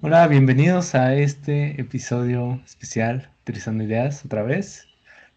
[0.00, 4.86] Hola, bienvenidos a este episodio especial Utilizando Ideas otra vez,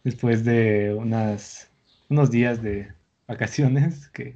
[0.03, 1.69] después de unas,
[2.09, 2.91] unos días de
[3.27, 4.35] vacaciones que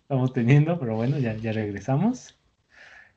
[0.00, 2.36] estamos teniendo, pero bueno, ya, ya regresamos.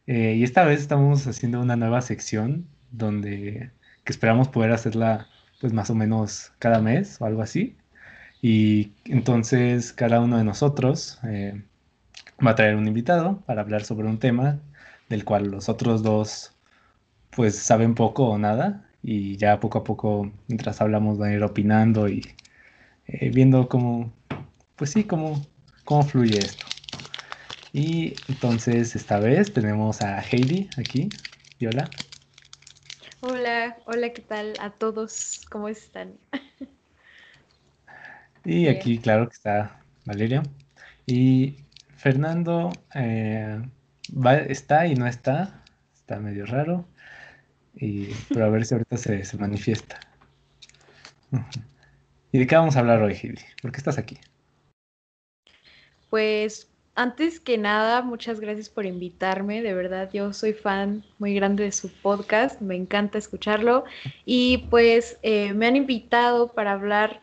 [0.06, 3.72] Eh, y esta vez estamos haciendo una nueva sección donde
[4.04, 5.28] que esperamos poder hacerla
[5.62, 7.78] pues más o menos cada mes o algo así.
[8.42, 11.64] Y entonces cada uno de nosotros eh,
[12.46, 14.60] va a traer un invitado para hablar sobre un tema
[15.14, 16.54] del cual los otros dos
[17.30, 21.44] pues saben poco o nada y ya poco a poco mientras hablamos van a ir
[21.44, 22.34] opinando y
[23.06, 24.12] eh, viendo cómo,
[24.76, 25.40] pues sí, cómo,
[25.84, 26.66] cómo fluye esto.
[27.74, 31.10] Y entonces esta vez tenemos a Heidi aquí.
[31.60, 31.92] Y hola.
[33.20, 35.42] Hola, hola, ¿qué tal a todos?
[35.52, 36.14] ¿Cómo están?
[38.46, 40.44] Y aquí, claro que está Valeria.
[41.06, 41.60] Y
[41.96, 43.62] Fernando eh,
[44.48, 45.64] está y no está.
[45.94, 46.86] Está medio raro.
[47.76, 50.00] Y, pero a ver si ahorita se, se manifiesta.
[52.32, 53.42] ¿Y de qué vamos a hablar hoy, Heidi?
[53.62, 54.18] ¿Por qué estás aquí?
[56.10, 59.64] Pues antes que nada, muchas gracias por invitarme.
[59.64, 62.62] De verdad, yo soy fan muy grande de su podcast.
[62.62, 63.84] Me encanta escucharlo.
[64.26, 67.22] Y pues eh, me han invitado para hablar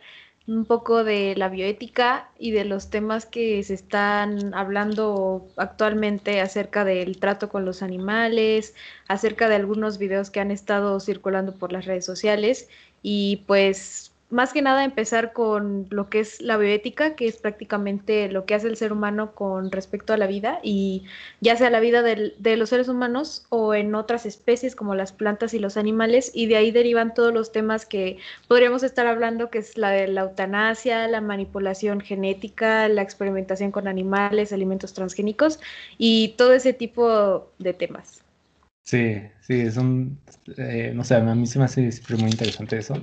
[0.50, 6.84] un poco de la bioética y de los temas que se están hablando actualmente acerca
[6.84, 8.74] del trato con los animales,
[9.06, 12.68] acerca de algunos videos que han estado circulando por las redes sociales.
[13.02, 18.30] Y pues más que nada empezar con lo que es la bioética, que es prácticamente
[18.30, 21.04] lo que hace el ser humano con respecto a la vida, y
[21.40, 25.52] ya sea la vida de los seres humanos o en otras especies como las plantas
[25.52, 29.58] y los animales, y de ahí derivan todos los temas que podríamos estar hablando, que
[29.58, 35.58] es la de la eutanasia, la manipulación genética, la experimentación con animales, alimentos transgénicos,
[35.98, 38.22] y todo ese tipo de temas.
[38.84, 40.18] Sí, sí, es un,
[40.56, 42.96] eh, no sé, a mí se me hace siempre muy interesante eso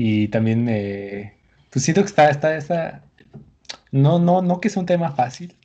[0.00, 1.34] y también me,
[1.70, 3.02] pues siento que está, está, está,
[3.90, 5.56] no, no, no que es un tema fácil,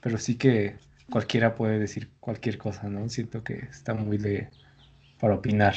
[0.00, 0.76] pero sí que
[1.10, 3.08] cualquiera puede decir cualquier cosa, ¿no?
[3.08, 4.48] Siento que está muy de,
[5.18, 5.74] para opinar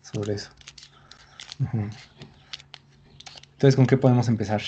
[0.00, 0.52] sobre eso.
[3.52, 4.62] Entonces, ¿con qué podemos empezar?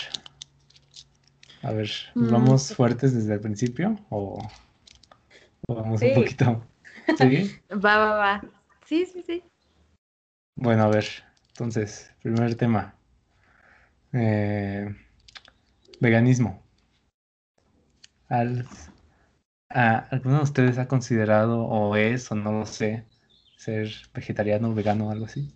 [1.62, 4.46] A ver, ¿nos mm, vamos pues fuertes desde el principio o,
[5.66, 6.62] vamos un poquito?
[7.16, 7.58] ¿Sí?
[7.72, 8.44] Va, va, va.
[8.84, 9.42] Sí, sí, sí.
[10.56, 11.06] Bueno, a ver,
[11.52, 12.94] entonces, primer tema.
[14.12, 14.94] Eh,
[16.00, 16.62] veganismo.
[19.68, 23.04] ¿Alguno de ustedes ha considerado o es o no lo sé
[23.56, 25.52] ser vegetariano, vegano o algo así?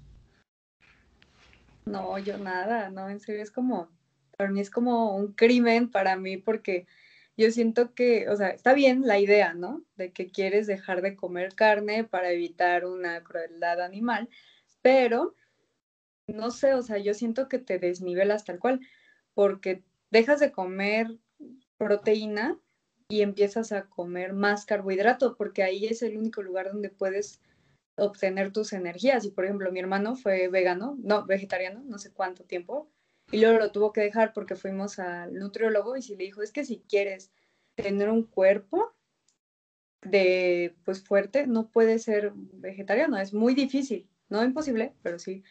[1.87, 3.89] No, yo nada, no, en serio es como,
[4.37, 6.87] para mí es como un crimen para mí porque
[7.37, 9.83] yo siento que, o sea, está bien la idea, ¿no?
[9.97, 14.28] De que quieres dejar de comer carne para evitar una crueldad animal,
[14.83, 15.34] pero
[16.27, 18.81] no sé, o sea, yo siento que te desnivelas tal cual,
[19.35, 21.19] porque dejas de comer
[21.79, 22.59] proteína
[23.09, 27.41] y empiezas a comer más carbohidrato, porque ahí es el único lugar donde puedes
[27.97, 29.25] obtener tus energías.
[29.25, 32.91] Y por ejemplo, mi hermano fue vegano, no, vegetariano, no sé cuánto tiempo,
[33.31, 36.53] y luego lo tuvo que dejar porque fuimos al nutriólogo y si le dijo, es
[36.53, 37.33] que si quieres
[37.75, 38.95] tener un cuerpo
[40.03, 45.43] de, pues fuerte, no puedes ser vegetariano, es muy difícil, no imposible, pero sí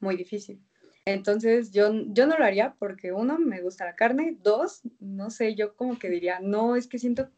[0.00, 0.60] muy difícil.
[1.04, 5.54] Entonces yo, yo no lo haría porque uno, me gusta la carne, dos, no sé,
[5.54, 7.30] yo como que diría, no, es que siento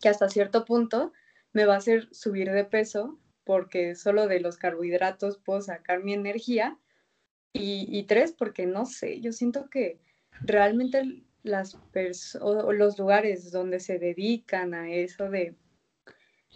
[0.00, 1.12] que hasta cierto punto
[1.52, 6.14] me va a hacer subir de peso porque solo de los carbohidratos puedo sacar mi
[6.14, 6.78] energía.
[7.54, 10.00] Y, y tres, porque no sé, yo siento que
[10.40, 11.78] realmente las
[12.40, 15.54] o los lugares donde se dedican a eso de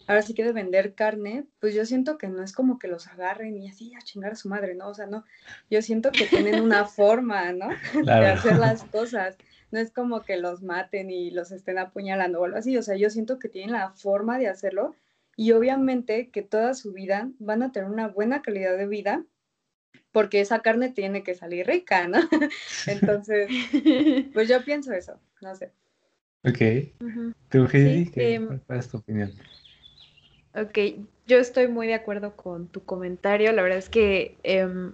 [0.07, 3.57] ahora sí que vender carne, pues yo siento que no es como que los agarren
[3.57, 4.89] y así a chingar a su madre, ¿no?
[4.89, 5.25] O sea, no,
[5.71, 7.69] yo siento que tienen una forma, ¿no?
[8.05, 9.37] De hacer las cosas.
[9.73, 12.77] No es como que los maten y los estén apuñalando o algo así.
[12.77, 14.95] O sea, yo siento que tienen la forma de hacerlo
[15.37, 19.25] y obviamente que toda su vida van a tener una buena calidad de vida
[20.13, 22.21] porque esa carne tiene que salir rica, ¿no?
[22.87, 23.51] Entonces,
[24.33, 25.73] pues yo pienso eso, no sé.
[26.43, 26.95] Ok.
[27.51, 28.11] ¿Tú, Heidi?
[28.15, 29.33] Em, ¿Cuál es tu opinión?
[30.57, 30.79] Ok,
[31.27, 33.53] yo estoy muy de acuerdo con tu comentario.
[33.53, 34.93] La verdad es que, em,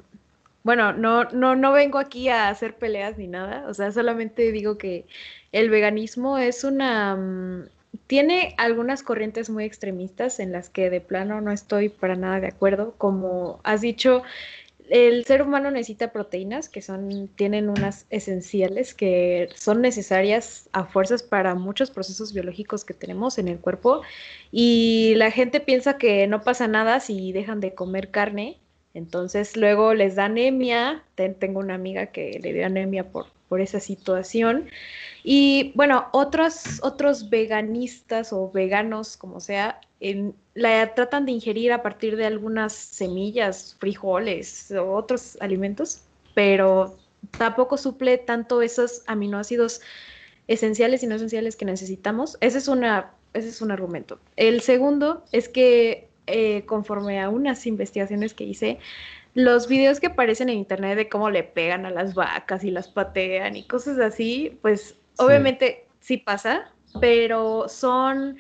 [0.65, 3.69] bueno, no, no, no vengo aquí a hacer peleas ni nada.
[3.69, 5.07] O sea, solamente digo que
[5.53, 7.17] el veganismo es una...
[7.17, 7.69] Mm,
[8.07, 12.49] tiene algunas corrientes muy extremistas en las que de plano no estoy para nada de
[12.49, 12.95] acuerdo.
[12.99, 14.23] Como has dicho,
[14.89, 21.23] el ser humano necesita proteínas que son, tienen unas esenciales que son necesarias a fuerzas
[21.23, 24.03] para muchos procesos biológicos que tenemos en el cuerpo.
[24.51, 28.59] Y la gente piensa que no pasa nada si dejan de comer carne.
[28.95, 31.05] Entonces luego les da anemia.
[31.15, 34.71] Tengo una amiga que le dio anemia por, por esa situación.
[35.23, 39.79] Y bueno, otros, otros veganistas o veganos, como sea,
[40.55, 46.97] la tratan de ingerir a partir de algunas semillas, frijoles o otros alimentos, pero
[47.37, 49.83] tampoco suple tanto esos aminoácidos
[50.49, 52.39] esenciales y no esenciales que necesitamos.
[52.41, 54.19] Ese es, una, ese es un argumento.
[54.37, 58.79] El segundo es que eh, conforme a unas investigaciones que hice,
[59.35, 62.89] los videos que aparecen en internet de cómo le pegan a las vacas y las
[62.89, 66.71] patean y cosas así, pues obviamente sí pasa,
[67.01, 68.37] pero son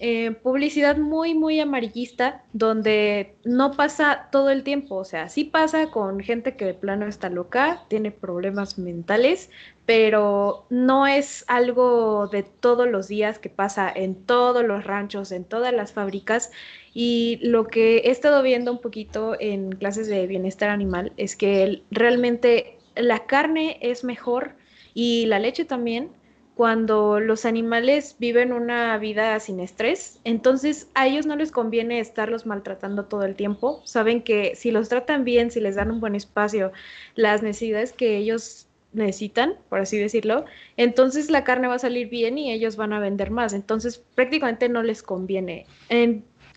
[0.00, 5.90] eh, publicidad muy, muy amarillista, donde no pasa todo el tiempo, o sea, sí pasa
[5.90, 9.50] con gente que de plano está loca, tiene problemas mentales,
[9.86, 15.44] pero no es algo de todos los días que pasa en todos los ranchos, en
[15.44, 16.52] todas las fábricas.
[17.00, 21.84] Y lo que he estado viendo un poquito en clases de bienestar animal es que
[21.92, 24.56] realmente la carne es mejor
[24.94, 26.10] y la leche también
[26.56, 32.46] cuando los animales viven una vida sin estrés, entonces a ellos no les conviene estarlos
[32.46, 33.80] maltratando todo el tiempo.
[33.84, 36.72] Saben que si los tratan bien, si les dan un buen espacio,
[37.14, 40.46] las necesidades que ellos necesitan, por así decirlo,
[40.76, 43.52] entonces la carne va a salir bien y ellos van a vender más.
[43.52, 45.64] Entonces prácticamente no les conviene.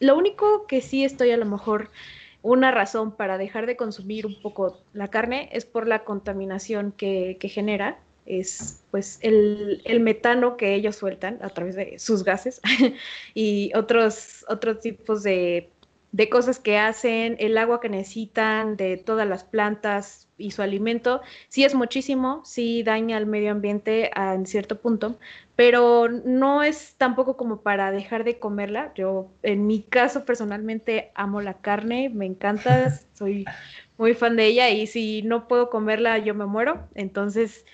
[0.02, 1.90] Lo único que sí estoy a lo mejor
[2.42, 7.38] una razón para dejar de consumir un poco la carne es por la contaminación que,
[7.40, 12.62] que genera es pues el, metano que ellos sueltan a través de sus gases
[13.34, 15.70] y otros, otros tipos de,
[16.30, 21.64] cosas que hacen, el agua que necesitan, de todas las plantas y su alimento, sí
[21.64, 25.16] es muchísimo, sí daña al medio ambiente en cierto punto,
[25.56, 28.92] pero no es tampoco como para dejar de comerla.
[28.96, 33.46] Yo, en mi caso, personalmente amo la carne, me encanta, soy
[33.98, 36.88] muy fan de ella y si no puedo comerla, yo me muero.
[36.96, 37.66] Entonces,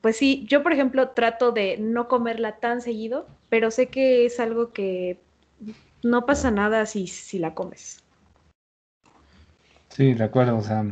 [0.00, 4.40] pues sí, yo por ejemplo trato de no comerla tan seguido, pero sé que es
[4.40, 5.18] algo que
[6.02, 8.02] no pasa nada si, si la comes.
[9.88, 10.84] Sí, de acuerdo, o sea,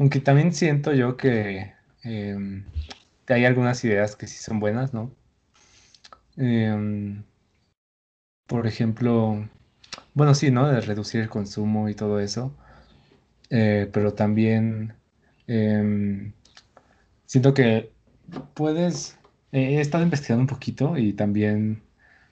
[0.00, 1.74] aunque también siento yo que,
[2.04, 2.64] em,
[3.28, 5.12] hay algunas ideas que sí son buenas, ¿no?
[6.36, 7.22] Em,
[8.46, 9.48] por ejemplo,
[10.14, 10.68] bueno, sí, ¿no?
[10.68, 12.54] De reducir el consumo y todo eso,
[13.50, 14.94] eh, pero también
[15.48, 16.32] em,
[17.26, 17.92] siento que
[18.54, 19.18] puedes,
[19.52, 21.82] he estado investigando un poquito y también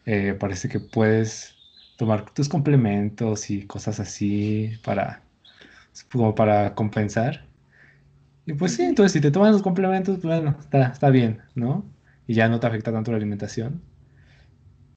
[0.07, 1.57] eh, parece que puedes
[1.97, 5.23] tomar tus complementos y cosas así para,
[6.13, 7.48] como para compensar.
[8.49, 11.85] Y pues sí, entonces si te tomas los complementos, pues bueno, está, está bien, ¿no?
[12.27, 13.83] Y ya no te afecta tanto la alimentación.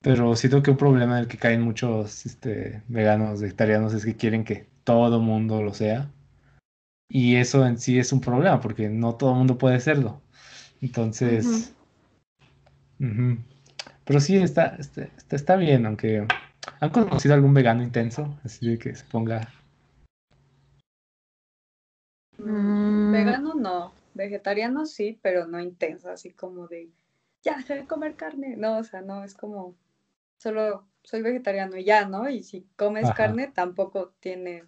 [0.01, 4.15] Pero siento que un problema en el que caen muchos este, veganos, vegetarianos, es que
[4.15, 6.09] quieren que todo mundo lo sea.
[7.09, 10.21] Y eso en sí es un problema porque no todo mundo puede serlo.
[10.81, 11.73] Entonces,
[14.05, 16.25] pero sí está, está, está, bien, aunque
[16.79, 19.49] han conocido algún vegano intenso, así de que se ponga.
[22.37, 22.80] Mm.
[23.25, 26.89] Vegano no, vegetariano sí, pero no intenso, así como de
[27.43, 28.55] ya, se comer carne.
[28.55, 29.75] No, o sea, no, es como
[30.37, 32.29] solo soy vegetariano y ya, ¿no?
[32.29, 34.63] Y si comes carne tampoco tiene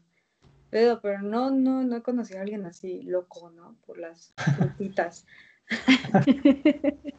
[0.74, 3.76] pero, no, no, no he conocido a alguien así loco, ¿no?
[3.86, 5.26] Por las frutitas.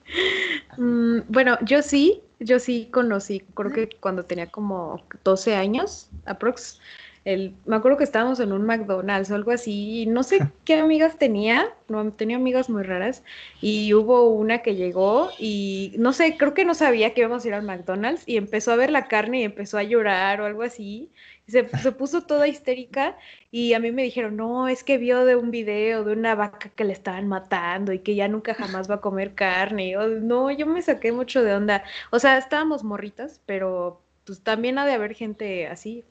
[0.77, 6.81] Mm, bueno, yo sí, yo sí conocí, creo que cuando tenía como 12 años, aprox,
[7.25, 10.77] el, me acuerdo que estábamos en un McDonald's o algo así, y no sé qué
[10.77, 13.23] amigas tenía, no, tenía amigas muy raras,
[13.61, 17.49] y hubo una que llegó y no sé, creo que no sabía que íbamos a
[17.49, 20.63] ir al McDonald's y empezó a ver la carne y empezó a llorar o algo
[20.63, 21.11] así,
[21.47, 23.19] se, se, puso toda histérica
[23.51, 26.71] y a mí me dijeron, no, es que vio de un video de una vaca
[26.71, 29.97] que le estaban matando y que ya nunca jamás va a comer carne.
[29.99, 31.85] O, no, yo me saqué mucho de onda.
[32.11, 36.05] O sea, estábamos morritas, pero pues también ha de haber gente así.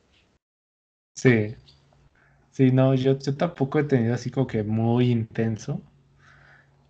[1.16, 1.56] Sí,
[2.52, 5.82] sí, no, yo, yo tampoco he tenido así como que muy intenso,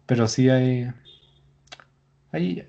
[0.05, 0.89] pero sí hay,
[2.31, 2.67] hay,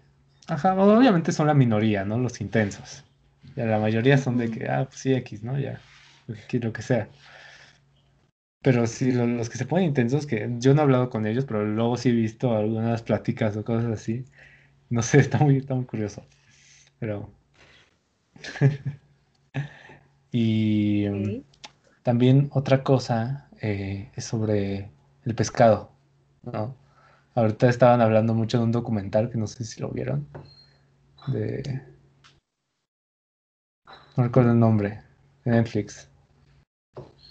[0.49, 2.18] ajá, obviamente son la minoría, ¿no?
[2.18, 3.04] Los intensos.
[3.56, 5.58] Ya la mayoría son de que, ah, pues sí, X, ¿no?
[5.58, 5.80] Ya,
[6.61, 7.08] lo que sea.
[8.62, 11.64] Pero sí, los que se ponen intensos, que yo no he hablado con ellos, pero
[11.64, 14.25] luego sí he visto algunas pláticas o cosas así.
[14.90, 16.25] No sé, está muy, está muy curioso.
[17.00, 17.30] Pero.
[20.35, 21.45] y.
[22.03, 24.91] También otra cosa eh, es sobre
[25.25, 25.91] el pescado,
[26.43, 26.76] ¿no?
[27.35, 30.29] Ahorita estaban hablando mucho de un documental que no sé si lo vieron,
[31.29, 31.83] de...
[34.17, 35.03] No recuerdo el nombre,
[35.45, 36.11] de Netflix.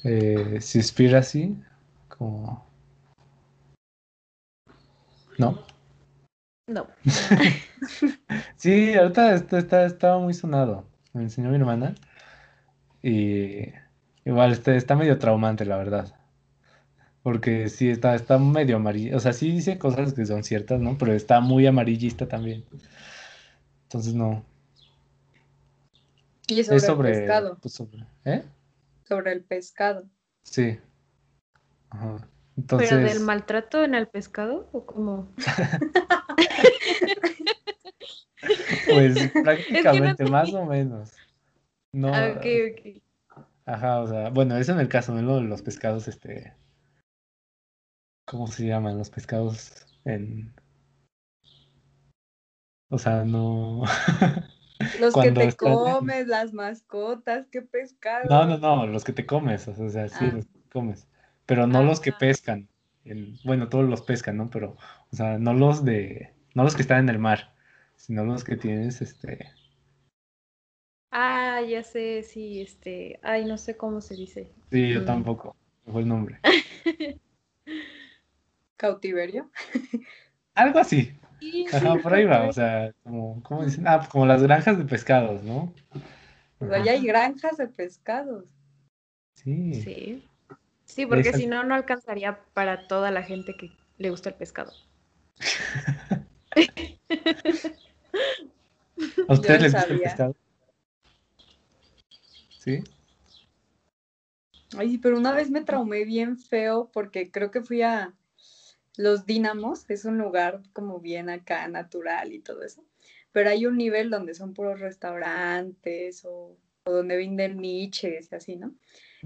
[0.04, 1.56] Eh, Seaspiracy,
[2.08, 2.66] como...
[5.38, 5.60] ¿No?
[6.68, 6.88] No.
[8.56, 10.86] sí, ahorita está, está, estaba muy sonado.
[11.14, 11.94] Me enseñó mi hermana.
[13.04, 13.72] Y
[14.26, 16.16] igual está, está medio traumante, la verdad.
[17.22, 19.18] Porque sí, está, está medio amarillo.
[19.18, 20.98] O sea, sí dice cosas que son ciertas, ¿no?
[20.98, 22.64] Pero está muy amarillista también.
[23.84, 24.44] Entonces no.
[26.48, 27.58] Y es sobre, Es sobre, el pescado.
[27.62, 28.44] pues, sobre- ¿eh?
[29.08, 30.06] Sobre el pescado.
[30.44, 30.80] Sí.
[31.90, 32.28] Ajá.
[32.56, 35.28] ¿Pero del Entonces, maltrato en el pescado o cómo?
[38.90, 41.12] pues prácticamente, más o menos.
[41.94, 43.02] No, Ah, ok, ok.
[43.66, 45.40] ajá, o sea, bueno, eso en el caso, ¿no?
[45.42, 46.54] Los pescados, este,
[48.26, 48.98] ¿cómo se llaman?
[48.98, 50.54] Los pescados en,
[52.90, 53.84] o sea, no,
[55.00, 58.28] Los Cuando que te comes, las mascotas, qué pescado.
[58.30, 60.32] no, no, no, los que te comes, o sea, sí, Ah.
[60.34, 61.08] los que comes,
[61.46, 62.18] pero no los que Ah.
[62.20, 62.68] pescan,
[63.06, 64.50] el- bueno, todos los pescan, ¿no?
[64.50, 64.78] Pero,
[65.12, 67.54] o sea, no los de, no los que están en el mar,
[67.96, 69.52] sino los que tienes, este,
[71.16, 74.52] Ah, ya sé, sí, este, ay, no sé cómo se dice.
[74.72, 75.06] sí, yo Mm.
[75.06, 75.56] tampoco,
[75.86, 76.40] fue el nombre.
[78.78, 79.50] Cautiverio.
[80.56, 83.88] Algo así, Sí, ajá, sí, por ahí va, o sea, como, ¿cómo dicen?
[83.88, 85.74] Ah, como las granjas de pescados, ¿no?
[86.60, 88.46] O sea, ya hay granjas de pescados.
[89.36, 89.74] Sí.
[89.82, 90.28] Sí.
[90.86, 94.36] Sí, porque Esa- si no, no alcanzaría para toda la gente que le gusta el
[94.36, 94.72] pescado.
[99.28, 100.36] ¿A ustedes les gusta el pescado?
[102.64, 102.82] ¿Sí?
[104.78, 108.14] Ay, pero una vez me traumé bien feo porque creo que fui a
[108.96, 112.86] Los Dínamos, es un lugar como bien acá natural y todo eso.
[113.34, 118.56] Pero hay un nivel donde son puros restaurantes o, o donde venden niches y así,
[118.56, 118.74] ¿no?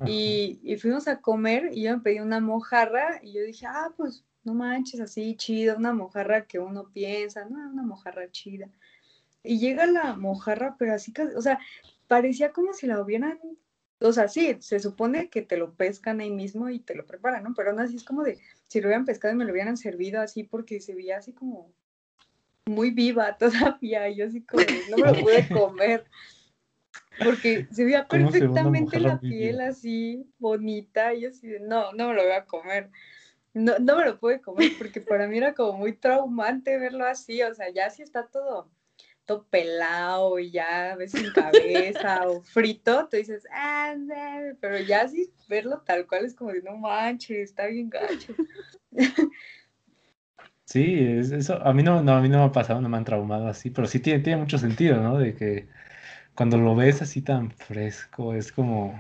[0.06, 3.92] Y, y fuimos a comer y yo me pedí una mojarra y yo dije, ah,
[3.96, 8.70] pues no manches, así chida, una mojarra que uno piensa, no, una mojarra chida.
[9.44, 11.60] Y llega la mojarra, pero así, o sea,
[12.08, 13.40] parecía como si la hubieran,
[14.00, 17.44] o sea, sí, se supone que te lo pescan ahí mismo y te lo preparan,
[17.44, 17.54] ¿no?
[17.56, 20.22] Pero aún así es como de, si lo hubieran pescado y me lo hubieran servido
[20.22, 21.72] así, porque se veía así como
[22.66, 23.38] muy viva
[23.80, 26.06] todavía, y yo así como, no me lo pude comer.
[27.24, 31.48] Porque se veía ¿Cómo se ve una perfectamente la piel así, bonita, y yo así
[31.48, 32.92] de, no, no me lo voy a comer.
[33.56, 37.42] No, no me lo pude comer porque para mí era como muy traumante verlo así,
[37.42, 38.70] o sea, ya si está todo,
[39.50, 44.14] pelado y ya ves sin cabeza o frito, tú dices, ah, no",
[44.62, 48.34] pero ya así verlo tal cual es como de, no manches, está bien gacho.
[50.66, 52.98] Sí, es- eso a mí no, no, a mí no me ha pasado, no me
[52.98, 55.18] han traumado así, pero sí tiene, tiene mucho sentido, ¿no?
[55.18, 55.68] De que
[56.36, 59.00] cuando lo ves así tan fresco, es como,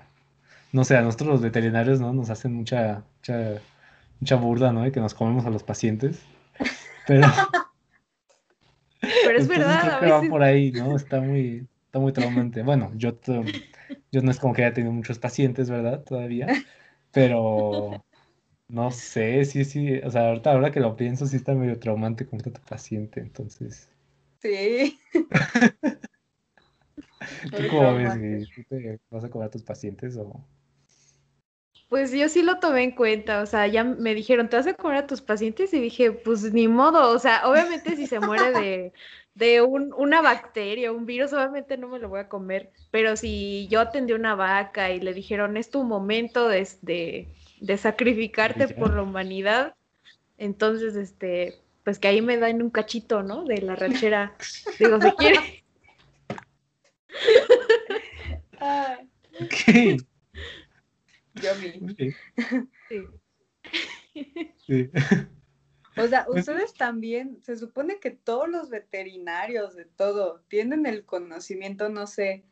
[0.73, 2.13] no sé, a nosotros los veterinarios, ¿no?
[2.13, 3.61] Nos hacen mucha, mucha,
[4.21, 4.83] mucha burla, ¿no?
[4.83, 6.21] De que nos comemos a los pacientes,
[7.07, 7.27] pero
[9.27, 10.95] Pero es entonces verdad, creo va por ahí, ¿no?
[10.95, 12.63] Está muy, está muy traumante.
[12.63, 13.19] Bueno, yo,
[14.11, 16.03] yo no es como que haya tenido muchos pacientes, ¿verdad?
[16.03, 16.47] Todavía,
[17.11, 18.03] pero
[18.69, 22.25] no sé, sí, sí, o sea, ahorita ahora que lo pienso, sí está medio traumante
[22.25, 23.89] con tanto paciente, entonces,
[24.41, 24.99] Sí.
[27.55, 28.49] ¿tú cómo ves?
[28.53, 30.56] ¿Tú te vas a cobrar a tus pacientes o...?
[31.89, 34.73] Pues yo sí lo tomé en cuenta, o sea, ya me dijeron, ¿te vas a
[34.73, 35.73] comer a tus pacientes?
[35.73, 38.91] Y dije, pues ni modo, o sea, obviamente si se muere de,
[39.35, 43.67] de un- una bacteria, un virus, obviamente no me lo voy a comer, pero si
[43.69, 47.27] yo atendí una vaca y le dijeron, es tu momento de, de,
[47.61, 49.73] de sacrificarte por la humanidad,
[50.37, 53.45] entonces, este, pues que ahí me dan un cachito, ¿no?
[53.45, 54.35] De la ranchera,
[54.77, 55.63] digo, si quiere.
[58.59, 59.09] Ay,
[61.41, 61.91] Vi.
[61.91, 62.15] ok,
[62.89, 63.03] Sí.
[64.65, 64.89] sí.
[65.97, 71.05] O sea, Pues- ustedes también, se supone que todos los veterinarios de todo tienen el
[71.05, 72.43] conocimiento, no sé,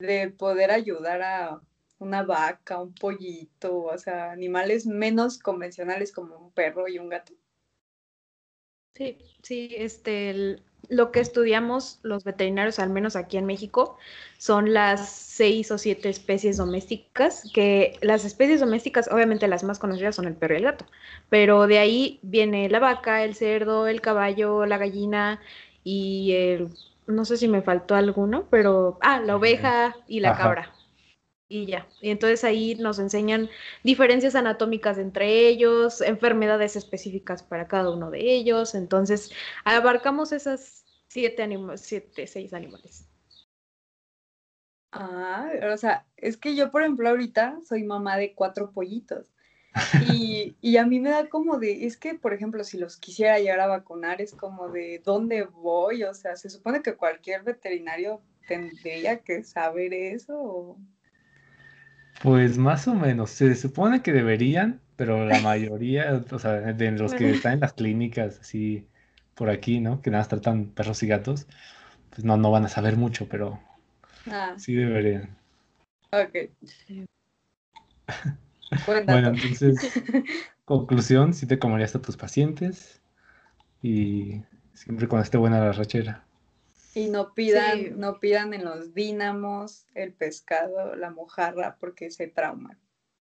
[0.00, 1.60] de poder ayudar a
[1.98, 7.32] una vaca, un pollito, o sea, animales menos convencionales como un perro y un gato.
[8.94, 13.98] Sí, sí, este, el- lo que estudiamos los veterinarios, al menos aquí en México,
[14.38, 20.16] son las seis o siete especies domésticas, que las especies domésticas, obviamente las más conocidas
[20.16, 20.86] son el perro y el gato,
[21.28, 25.40] pero de ahí viene la vaca, el cerdo, el caballo, la gallina
[25.84, 26.68] y el,
[27.06, 30.42] no sé si me faltó alguno, pero, ah, la oveja y la Ajá.
[30.42, 30.77] cabra.
[31.48, 31.88] Y ya.
[32.00, 33.48] Y entonces ahí nos enseñan
[33.82, 38.74] diferencias anatómicas entre ellos, enfermedades específicas para cada uno de ellos.
[38.74, 39.30] Entonces
[39.64, 43.06] abarcamos esas siete, animales, siete, seis animales.
[44.92, 49.32] Ah, o sea, es que yo, por ejemplo, ahorita soy mamá de cuatro pollitos.
[50.12, 53.38] Y, y, a mí me da como de, es que, por ejemplo, si los quisiera
[53.38, 56.02] llegar a vacunar, es como de, ¿dónde voy?
[56.02, 60.78] O sea, se supone que cualquier veterinario tendría que saber eso.
[62.22, 67.14] Pues más o menos, se supone que deberían, pero la mayoría, o sea, de los
[67.14, 68.86] que están en las clínicas, así
[69.34, 70.02] por aquí, ¿no?
[70.02, 71.46] Que nada más tratan perros y gatos,
[72.10, 73.60] pues no, no van a saber mucho, pero
[74.30, 74.54] ah.
[74.56, 75.36] sí deberían.
[76.10, 76.50] Ok.
[79.06, 79.76] bueno, entonces,
[80.64, 83.00] conclusión, si te comerías a tus pacientes
[83.80, 84.42] y
[84.74, 86.24] siempre cuando esté buena la rachera.
[86.94, 92.78] Y no pidan, no pidan en los dínamos el pescado, la mojarra, porque se trauman.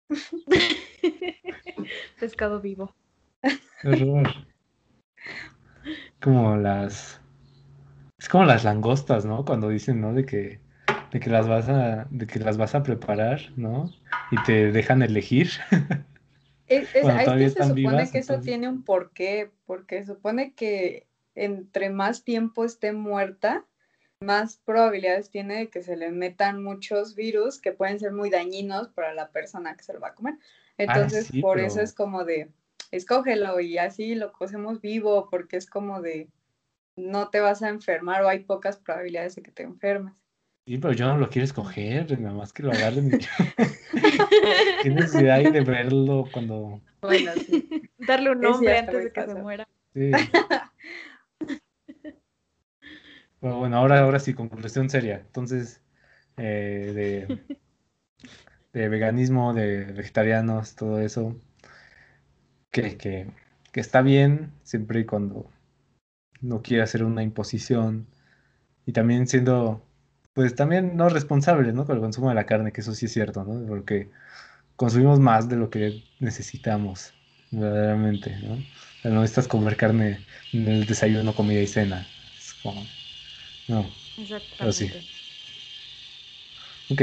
[2.19, 2.93] pescado vivo.
[6.21, 7.21] Como las.
[8.17, 9.45] Es como las langostas, ¿no?
[9.45, 10.13] Cuando dicen, ¿no?
[10.13, 10.59] De que,
[11.11, 13.93] de que las vas a, de que las vas a preparar, ¿no?
[14.31, 15.49] Y te dejan elegir.
[16.67, 22.65] Es, que se supone que eso tiene un porqué, porque supone que entre más tiempo
[22.65, 23.65] esté muerta,
[24.19, 28.87] más probabilidades tiene de que se le metan muchos virus que pueden ser muy dañinos
[28.89, 30.35] para la persona que se lo va a comer.
[30.77, 32.49] Ah, Entonces, por eso es como de,
[32.91, 36.29] escógelo y así lo cocemos vivo, porque es como de,
[36.95, 40.13] no te vas a enfermar o hay pocas probabilidades de que te enfermes.
[40.65, 43.11] Sí, pero yo no lo quiero escoger, nada más que lo agarren.
[44.81, 46.81] ¿Qué necesidad hay de verlo cuando...
[47.01, 47.89] Bueno, sí.
[47.97, 49.67] Darle un nombre antes de que se muera.
[49.93, 50.11] Sí.
[53.43, 55.17] Pero bueno, ahora, ahora sí, conclusión seria.
[55.17, 55.81] Entonces,
[56.37, 57.57] eh, de,
[58.73, 61.35] de, veganismo, de vegetarianos, todo eso,
[62.71, 63.27] que, que,
[63.73, 65.51] que, está bien siempre y cuando
[66.39, 68.07] no quiera hacer una imposición
[68.85, 69.85] y también siendo,
[70.33, 71.85] pues también no responsable, ¿no?
[71.85, 73.67] Con el consumo de la carne, que eso sí es cierto, ¿no?
[73.67, 74.09] Porque
[74.77, 77.13] consumimos más de lo que necesitamos,
[77.51, 78.57] verdaderamente, ¿no?
[79.03, 82.07] no necesitas comer carne en el desayuno, comida y cena.
[82.37, 82.81] Es como
[83.67, 83.85] no.
[84.17, 84.71] Exactamente.
[84.71, 84.91] sí.
[86.89, 87.01] Ok.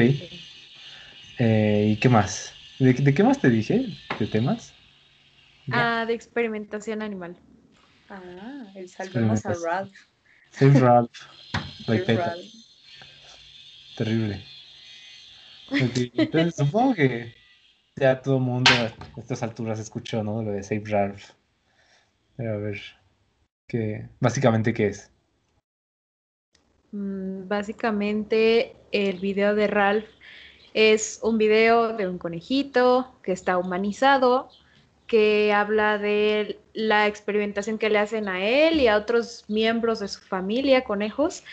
[1.39, 2.55] Eh, ¿Y qué más?
[2.79, 3.87] ¿De, qué más te dije?
[4.19, 4.75] ¿De temas?
[5.73, 7.37] Ah, de experimentación animal.
[8.09, 9.95] Ah, el salvemos a Ralph.
[10.51, 11.11] Save Ralph.
[11.87, 12.55] Ralph.
[13.97, 14.45] Terrible.
[15.71, 17.35] Entonces, supongo que
[17.97, 20.43] ya todo el mundo a estas alturas escuchó, ¿no?
[20.43, 21.31] Lo de Save Ralph.
[22.37, 22.81] Pero a ver,
[23.67, 25.11] ¿qué, básicamente, ¿qué es?
[26.93, 30.09] Mm, básicamente el video de Ralph
[30.75, 34.49] es un video de un conejito que está humanizado,
[35.07, 40.09] que habla de la experimentación que le hacen a él y a otros miembros de
[40.09, 41.45] su familia, conejos,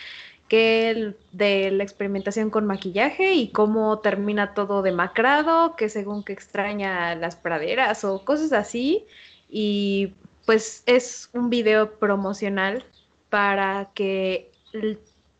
[0.48, 7.14] que de la experimentación con maquillaje y cómo termina todo demacrado, que según que extraña
[7.16, 9.06] las praderas o cosas así.
[9.50, 10.14] Y
[10.46, 12.84] pues es un video promocional
[13.28, 14.50] para que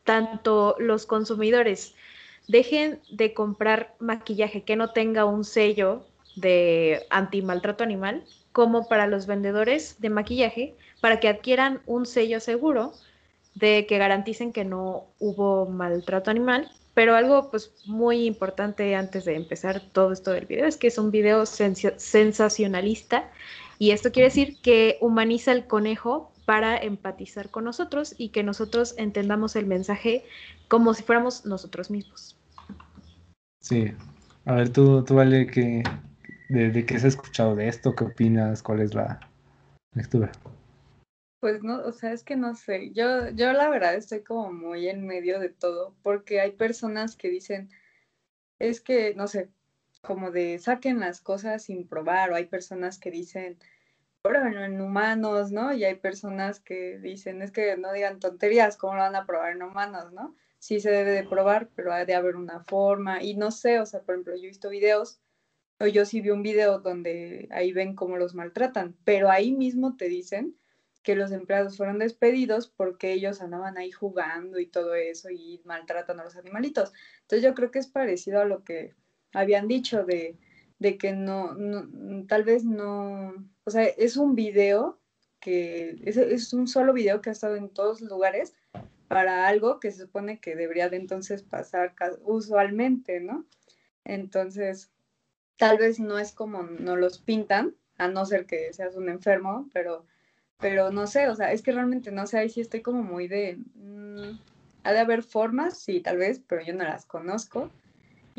[0.09, 1.95] tanto los consumidores
[2.47, 9.27] dejen de comprar maquillaje que no tenga un sello de anti-maltrato animal, como para los
[9.27, 12.95] vendedores de maquillaje, para que adquieran un sello seguro
[13.55, 16.71] de que garanticen que no hubo maltrato animal.
[16.95, 20.97] Pero algo pues muy importante antes de empezar todo esto del video es que es
[20.97, 23.31] un video sensacionalista
[23.79, 28.95] y esto quiere decir que humaniza el conejo para empatizar con nosotros y que nosotros
[28.97, 30.25] entendamos el mensaje
[30.69, 32.39] como si fuéramos nosotros mismos.
[33.61, 33.93] Sí.
[34.47, 35.83] A ver, tú, tú Vale, ¿qué,
[36.49, 37.95] de, qué has escuchado de esto?
[37.95, 38.63] ¿Qué opinas?
[38.63, 39.21] ¿Cuál es la
[39.93, 40.33] lectura?
[41.39, 42.93] Pues no, o sea, es que no sé.
[42.95, 47.29] Yo, yo la verdad estoy como muy en medio de todo, porque hay personas que
[47.29, 47.69] dicen,
[48.59, 49.51] es que, no sé,
[50.01, 53.59] como de saquen las cosas sin probar, o hay personas que dicen,
[54.29, 55.73] prueben en humanos, ¿no?
[55.73, 59.53] Y hay personas que dicen, es que no digan tonterías, ¿cómo lo van a probar
[59.53, 60.37] en humanos, no?
[60.59, 63.23] Sí se debe de probar, pero ha de haber una forma.
[63.23, 65.21] Y no sé, o sea, por ejemplo, yo he visto videos,
[65.81, 69.97] o yo sí vi un video donde ahí ven cómo los maltratan, pero ahí mismo
[69.97, 70.57] te dicen
[71.03, 76.21] que los empleados fueron despedidos porque ellos andaban ahí jugando y todo eso y maltratan
[76.21, 76.93] a los animalitos.
[77.23, 78.95] Entonces yo creo que es parecido a lo que
[79.33, 80.37] habían dicho de
[80.79, 84.99] de que no, no, tal vez no, o sea, es un video
[85.41, 88.55] que es, es, un solo video que ha estado en todos lugares
[89.09, 93.47] para algo que se supone que debería de entonces pasar usualmente, ¿no?
[94.05, 94.91] Entonces,
[95.57, 99.69] tal vez no es como no los pintan, a no ser que seas un enfermo,
[99.73, 100.07] pero,
[100.59, 103.29] pero no sé, o sea, es que realmente no sé, ahí sí estoy como muy
[103.29, 104.39] de, mm,
[104.85, 107.71] ha de haber formas, sí, tal vez, pero yo no las conozco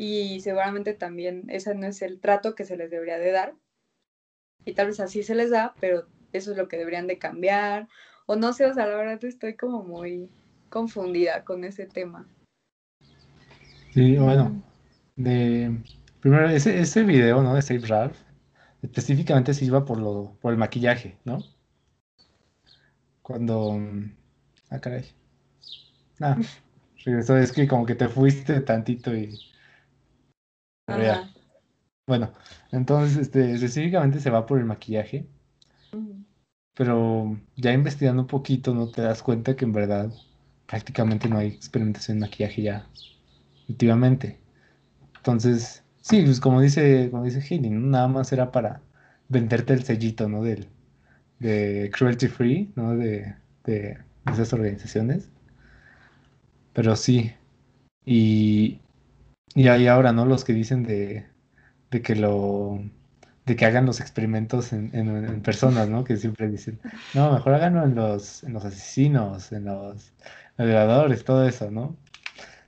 [0.02, 3.54] y seguramente también ese no es el trato que se les debería de dar
[4.64, 7.86] y tal vez así se les da, pero eso es lo que deberían de cambiar
[8.24, 10.30] o no sé, o sea, la verdad estoy como muy
[10.70, 12.26] confundida con ese tema.
[13.92, 14.62] Sí, bueno,
[15.16, 15.76] de
[16.20, 17.54] primero ese, ese video, ¿no?
[17.54, 18.16] De Save Ralph,
[18.80, 21.42] específicamente se iba por lo, por el maquillaje, ¿no?
[23.20, 23.78] Cuando.
[24.70, 25.04] Ah, caray.
[26.20, 26.38] Ah,
[27.04, 29.49] regresó, es que como que te fuiste tantito y.
[32.06, 32.32] Bueno,
[32.72, 35.26] entonces, este, específicamente se va por el maquillaje,
[36.74, 38.88] pero ya investigando un poquito, ¿no?
[38.90, 40.12] Te das cuenta que en verdad
[40.66, 42.86] prácticamente no hay experimentación en maquillaje ya
[43.68, 44.38] últimamente.
[45.16, 47.60] Entonces, sí, pues como dice, como dice.
[47.60, 48.82] Nada más era para
[49.28, 50.42] venderte el sellito, ¿no?
[50.42, 50.68] Del,
[51.38, 52.96] de cruelty free, ¿no?
[52.96, 55.28] De, de esas organizaciones.
[56.72, 57.32] Pero sí.
[58.04, 58.80] Y,
[59.54, 60.26] y ahí ahora, ¿no?
[60.26, 61.26] Los que dicen de,
[61.90, 62.80] de que lo,
[63.46, 66.04] de que hagan los experimentos en, en- personas, ¿no?
[66.04, 66.80] Que siempre dicen,
[67.14, 70.12] no, mejor háganlo en los, en los asesinos, en los
[70.58, 71.96] violadores, todo eso, ¿no?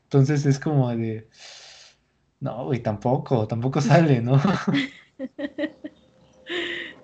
[0.05, 1.29] Entonces es como de,
[2.41, 4.41] no, güey, tampoco, tampoco sale, ¿no?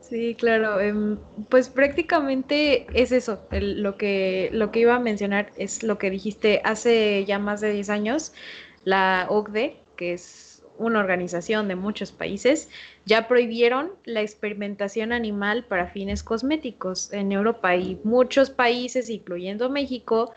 [0.00, 0.80] Sí, claro.
[0.80, 1.18] em,
[1.50, 3.46] pues prácticamente es eso.
[3.50, 7.72] lo que, lo que iba a mencionar es lo que dijiste hace ya más de
[7.72, 8.32] 10 años.
[8.84, 12.68] La OCDE, que es una organización de muchos países,
[13.04, 20.32] ya prohibieron la experimentación animal para fines cosméticos en Europa y muchos países, incluyendo México,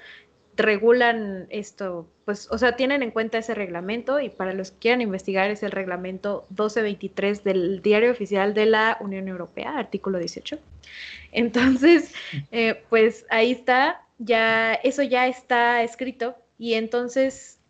[0.58, 5.02] regulan esto, pues, o sea, tienen en cuenta ese reglamento y para los que quieran
[5.02, 10.60] investigar es el reglamento 1223 del Diario Oficial de la Unión Europea, artículo 18.
[11.32, 12.14] Entonces,
[12.52, 17.61] eh, pues ahí está, ya, eso ya está escrito y entonces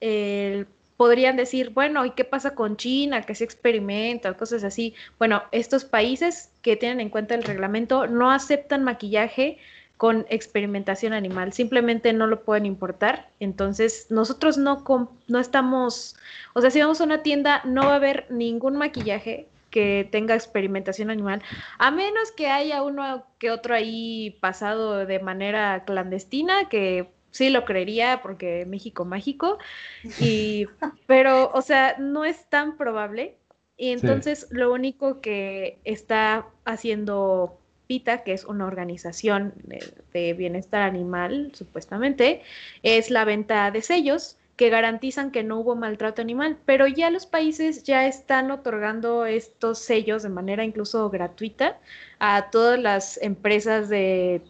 [0.97, 3.23] podrían decir, bueno, ¿y qué pasa con China?
[3.23, 4.93] Que se experimenta, cosas así.
[5.17, 9.57] Bueno, estos países que tienen en cuenta el reglamento no aceptan maquillaje
[10.01, 13.29] con experimentación animal, simplemente no lo pueden importar.
[13.39, 14.83] Entonces, nosotros no,
[15.27, 16.15] no estamos,
[16.53, 20.33] o sea, si vamos a una tienda, no va a haber ningún maquillaje que tenga
[20.33, 21.43] experimentación animal,
[21.77, 27.65] a menos que haya uno que otro ahí pasado de manera clandestina, que sí lo
[27.65, 29.57] creería porque México mágico,
[30.19, 30.67] y,
[31.07, 33.37] pero, o sea, no es tan probable.
[33.77, 34.55] Y entonces sí.
[34.55, 42.43] lo único que está haciendo PITA, que es una organización de, de, bienestar animal, supuestamente,
[42.83, 47.25] es la venta de sellos que garantizan que no hubo maltrato animal, pero ya los
[47.25, 51.79] países ya están otorgando estos sellos de manera incluso gratuita
[52.19, 54.43] a todas las empresas de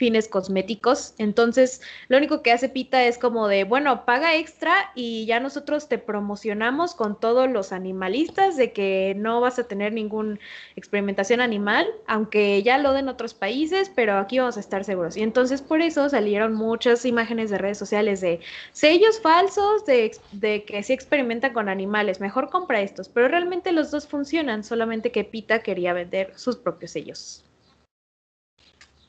[0.00, 1.12] fines cosméticos.
[1.18, 5.88] Entonces, lo único que hace Pita es como de, bueno, paga extra y ya nosotros
[5.90, 10.38] te promocionamos con todos los animalistas de que no vas a tener ninguna
[10.74, 15.18] experimentación animal, aunque ya lo den otros países, pero aquí vamos a estar seguros.
[15.18, 18.40] Y entonces por eso salieron muchas imágenes de redes sociales de
[18.72, 24.08] sellos falsos de, que sí experimentan con animales, mejor compra estos, pero realmente los dos
[24.08, 27.44] funcionan, solamente que Pita quería vender sus propios sellos.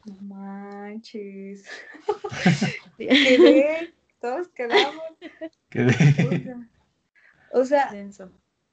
[0.05, 1.65] No manches.
[2.97, 5.03] Quedé, todos quedamos.
[5.69, 6.55] Quedé.
[7.51, 7.91] O sea,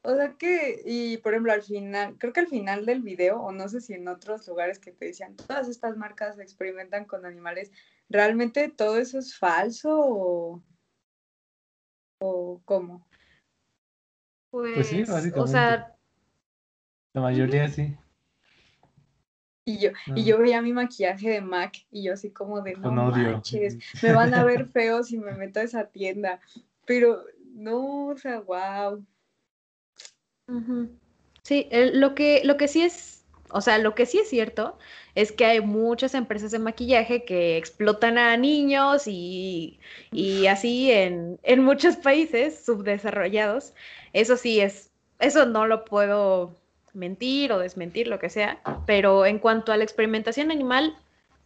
[0.03, 3.53] o sea que, y por ejemplo, al final, creo que al final del video, o
[3.53, 7.73] no sé si en otros lugares que te decían, todas estas marcas experimentan con animales,
[8.09, 10.62] ¿realmente todo eso es falso o,
[12.21, 13.07] o cómo?
[14.51, 15.41] Pues, Pues sí, básicamente.
[15.41, 15.97] o sea,
[17.14, 17.97] La mayoría sí.
[19.69, 22.91] Y yo, y yo veía mi maquillaje de MAC y yo así como de no
[22.91, 26.41] manches, me van a ver feo si me meto a esa tienda.
[26.87, 27.23] Pero
[27.55, 29.05] no, o sea, wow.
[31.43, 34.79] Sí, el- lo que, lo que sí es, o sea, lo que sí es cierto
[35.15, 39.79] es que hay muchas empresas de maquillaje que explotan a niños y,
[40.13, 43.75] y así en, en muchos países subdesarrollados.
[44.15, 46.55] Eso sí es, eso no lo puedo
[46.99, 50.97] mentir o desmentir, lo que sea, pero en cuanto a la experimentación animal,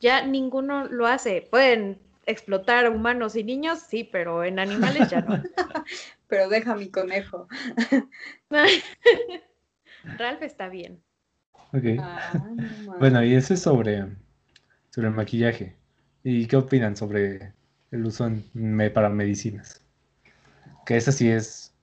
[0.00, 1.46] ya ninguno lo hace.
[1.50, 5.42] Pueden explotar a humanos y niños, sí, pero en animales ya no.
[6.28, 7.46] Pero deja mi conejo.
[10.18, 11.02] Ralph está bien.
[11.74, 11.84] Ok.
[12.00, 12.98] Ah, no.
[12.98, 14.06] Bueno, y eso es sobre,
[14.90, 15.76] sobre el maquillaje.
[16.24, 17.52] ¿Y qué opinan sobre
[17.90, 19.82] el uso en, me- para medicinas?
[20.86, 21.74] Que esa sí es,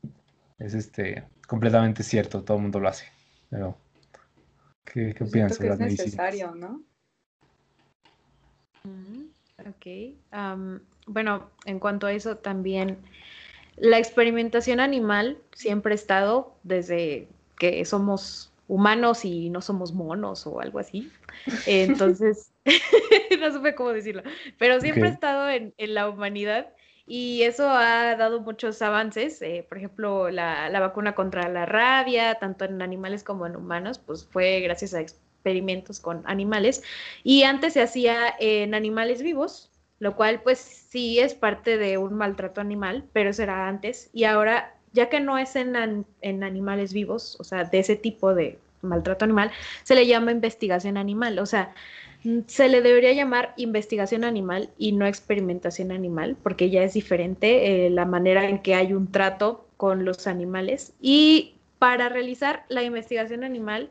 [0.58, 3.06] es este, completamente cierto, todo el mundo lo hace.
[3.50, 3.78] Pero,
[4.86, 5.74] ¿qué, qué opinas sobre?
[5.74, 6.84] Es necesario, ¿no?
[9.68, 9.88] Ok.
[11.08, 12.98] bueno, en cuanto a eso también,
[13.76, 20.62] la experimentación animal siempre ha estado desde que somos humanos y no somos monos o
[20.62, 21.12] algo así.
[21.66, 22.52] Entonces,
[23.40, 24.24] no supe cómo decirlo,
[24.58, 26.70] pero siempre ha estado en, la humanidad
[27.10, 29.42] y eso ha dado muchos avances.
[29.42, 33.98] Eh, por ejemplo, la, la, vacuna contra la rabia, tanto en animales como en humanos,
[33.98, 36.84] pues fue gracias a experimentos con animales.
[37.24, 42.14] Y antes se hacía en animales vivos, lo cual pues sí es parte de un
[42.14, 44.12] maltrato animal, pero eso era antes.
[44.14, 48.36] Y ahora, ya que no es en, en animales vivos, o sea, de ese tipo
[48.36, 51.40] de maltrato animal, se le llama investigación animal.
[51.40, 51.74] O sea,
[52.48, 57.90] se le debería llamar investigación animal y no experimentación animal, porque ya es diferente eh,
[57.90, 60.94] la manera en que hay un trato con los animales.
[61.02, 63.90] Y para realizar la investigación animal,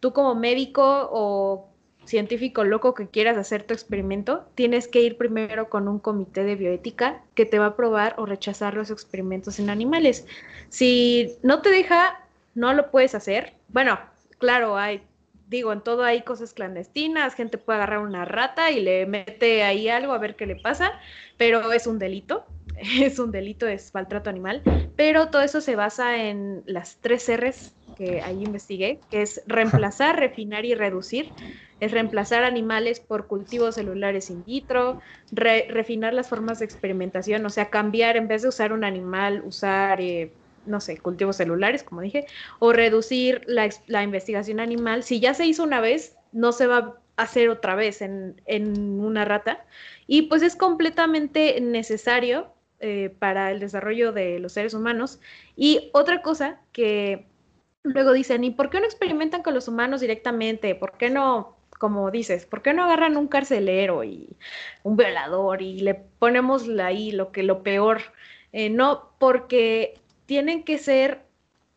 [0.00, 1.68] tú como médico o
[2.04, 6.56] científico loco que quieras hacer tu experimento, tienes que ir primero con un comité de
[6.56, 10.26] bioética que te va a aprobar o rechazar los experimentos en animales.
[10.70, 12.18] Si no te deja,
[12.54, 13.54] no lo puedes hacer.
[13.68, 14.00] Bueno,
[14.38, 15.02] claro, hay,
[15.48, 19.88] digo, en todo hay cosas clandestinas, gente puede agarrar una rata y le mete ahí
[19.88, 20.92] algo a ver qué le pasa,
[21.36, 22.44] pero es un delito,
[22.76, 24.62] es un delito, es maltrato animal,
[24.96, 30.16] pero todo eso se basa en las tres R's que ahí investigué, que es reemplazar,
[30.20, 31.32] refinar y reducir.
[31.80, 35.00] Es reemplazar animales por cultivos celulares in vitro,
[35.32, 40.00] refinar las formas de experimentación, o sea, cambiar, en vez de usar un animal, usar,
[40.00, 40.32] eh,
[40.68, 42.26] no sé, cultivos celulares, como dije,
[42.58, 45.02] o reducir la, la, investigación animal.
[45.02, 46.78] Si ya se hizo una vez, no se va
[47.16, 49.64] a hacer otra vez en, en una rata.
[50.06, 55.18] Y pues es completamente necesario eh, para el desarrollo de los seres humanos.
[55.56, 57.26] Y otra cosa que
[57.82, 60.76] luego dicen, ¿y por qué no experimentan con los humanos directamente?
[60.76, 64.36] ¿Por qué no, como dices, por qué no agarran un carcelero y
[64.84, 68.00] un violador y le ponemos ahí lo que lo peor?
[68.52, 71.22] Eh, no, porque tienen que ser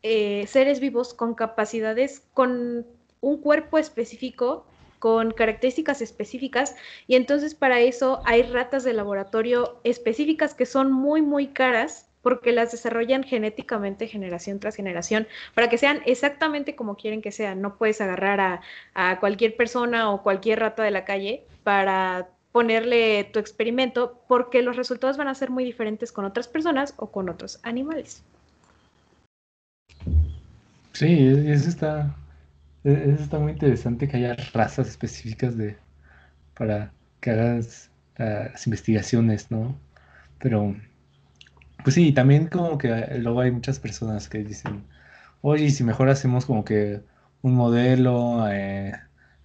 [0.04, 2.86] eh, seres vivos con capacidades, con
[3.22, 4.66] un cuerpo específico
[5.00, 6.76] con características específicas
[7.08, 12.52] y entonces para eso hay ratas de laboratorio específicas que son muy, muy caras porque
[12.52, 17.62] las desarrollan genéticamente generación tras generación para que sean exactamente como quieren que sean.
[17.62, 18.62] No puedes agarrar
[18.94, 24.76] a, cualquier persona o cualquier rata de la calle para ponerle tu experimento porque los
[24.76, 28.24] resultados van a ser muy diferentes con otras personas o con otros animales.
[31.02, 31.08] Sí,
[31.48, 32.16] eso está,
[32.84, 35.78] eso está muy interesante que haya razas específicas de
[36.56, 39.80] para que hagas las investigaciones, ¿no?
[40.40, 40.76] Pero,
[41.84, 44.88] pues sí, también como que luego hay muchas personas que dicen,
[45.42, 47.04] oye, si mejor hacemos como que
[47.42, 48.94] un modelo, eh,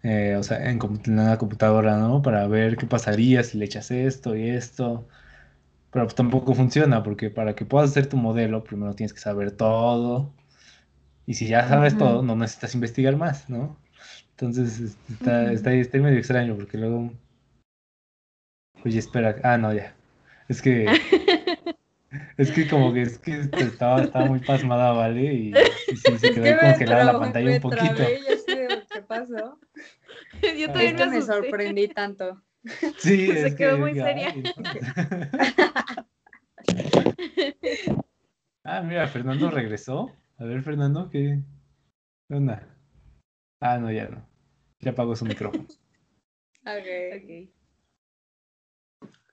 [0.03, 2.23] eh, o sea, en, en una computadora, ¿no?
[2.23, 5.09] Para ver qué pasaría si le echas esto y esto.
[5.93, 9.53] Pero pues tampoco funciona, porque para que puedas hacer tu modelo, primero tienes que saber
[9.53, 10.35] todo
[11.27, 13.77] y si ya sabes todo, no necesitas investigar más, ¿no?
[14.31, 17.11] Entonces está, está, está, medio extraño porque luego.
[18.85, 19.37] Oye, espera.
[19.43, 19.95] Ah, no, ya.
[20.49, 20.87] Es que.
[22.37, 25.35] es que como que es que estaba, estaba muy pasmada, ¿vale?
[25.35, 25.55] Y,
[25.89, 27.95] y sí, se quedó congelada la pantalla un poquito.
[27.95, 29.59] Trabé, ¿Qué pasó?
[30.59, 32.43] Yo todavía no me sorprendí tanto.
[32.99, 34.35] Sí, se quedó muy seria.
[38.65, 40.13] ah, mira, Fernando regresó.
[40.39, 41.43] A ver, Fernando, ¿qué
[42.29, 42.69] onda?
[43.61, 44.27] Ah, no, ya no.
[44.81, 45.65] Ya apagó su micrófono.
[45.65, 46.67] ok.
[46.67, 47.51] okay.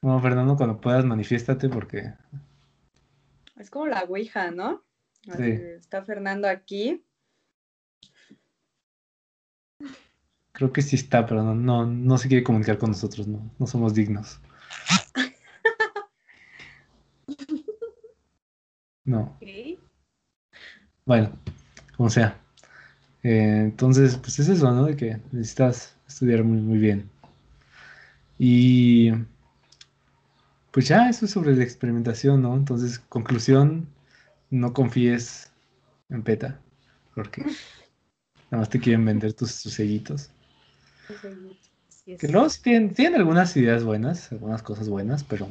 [0.01, 2.13] No, Fernando, cuando puedas, manifiéstate porque.
[3.57, 4.83] Es como la Ouija, ¿no?
[5.23, 5.51] sí.
[5.77, 7.03] Está Fernando aquí.
[10.53, 13.67] Creo que sí está, pero no, no, no se quiere comunicar con nosotros, no, no
[13.67, 14.39] somos dignos.
[19.05, 19.35] No.
[19.35, 19.72] Okay.
[21.05, 21.31] Bueno,
[21.97, 22.37] como sea.
[23.23, 24.85] Eh, entonces, pues es eso, ¿no?
[24.85, 27.09] De que necesitas estudiar muy, muy bien.
[28.37, 29.11] Y
[30.71, 32.55] pues ya, eso es sobre la experimentación, ¿no?
[32.55, 33.87] Entonces, conclusión,
[34.49, 35.51] no confíes
[36.09, 36.59] en PETA,
[37.15, 37.43] porque
[38.49, 40.31] nada más te quieren vender tus, sellitos.
[42.05, 45.47] Que luego tienen, tienen, algunas ideas buenas, algunas cosas buenas, pero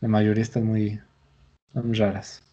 [0.00, 1.00] la mayoría están muy,
[1.68, 2.45] están muy raras.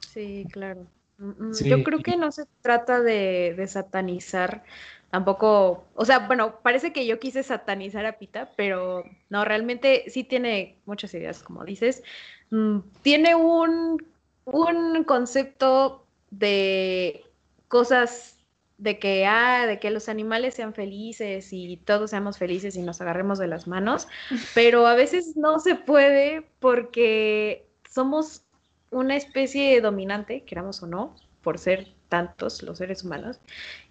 [0.00, 0.86] Sí, claro.
[1.18, 4.64] Mm, mm, yo creo que no se trata de, satanizar
[5.10, 10.24] tampoco, o sea, bueno, parece que yo quise satanizar a Pita, pero no, realmente sí
[10.24, 12.02] tiene muchas ideas, como dices.
[12.50, 14.04] Mm, tiene un,
[14.44, 17.24] un concepto de
[17.68, 18.36] cosas
[18.78, 23.00] de que, ah, de que los animales sean felices y todos seamos felices y nos
[23.02, 24.08] agarremos de las manos,
[24.54, 28.42] pero a veces no se puede porque somos
[28.90, 33.40] una especie dominante, queramos o no, por ser tantos los seres humanos,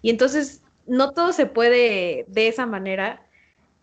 [0.02, 3.22] y entonces no todo se puede de esa manera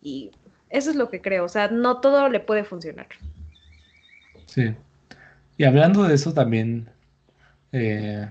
[0.01, 0.32] y
[0.69, 3.08] eso es lo que creo, o sea, no todo le puede funcionar.
[4.45, 4.75] Sí.
[5.58, 6.89] Y hablando de eso también,
[7.71, 8.30] eh,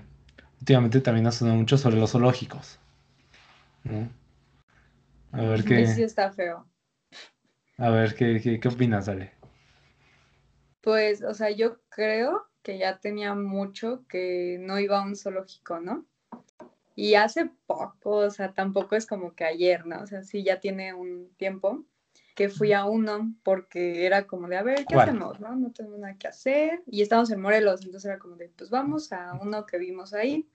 [0.59, 2.79] últimamente también ha sonado mucho sobre los zoológicos.
[5.31, 5.87] A ver qué.
[5.87, 6.65] Sí, está feo.
[7.77, 9.31] A ver qué, qué, opinas, Ale.
[10.81, 15.79] Pues, o sea, yo creo que ya tenía mucho que no iba a un zoológico,
[15.79, 16.05] ¿no?
[16.97, 20.01] Y hace poco, o sea, tampoco es como que ayer, ¿no?
[20.01, 21.85] O sea, sí ya tiene un tiempo
[22.35, 25.39] que fui a uno porque era como de, a ver, ¿qué hacemos?
[25.39, 25.55] No?
[25.55, 26.83] no tenemos nada que hacer.
[26.87, 30.49] Y estábamos en Morelos, entonces era como de, pues vamos a uno que vimos ahí,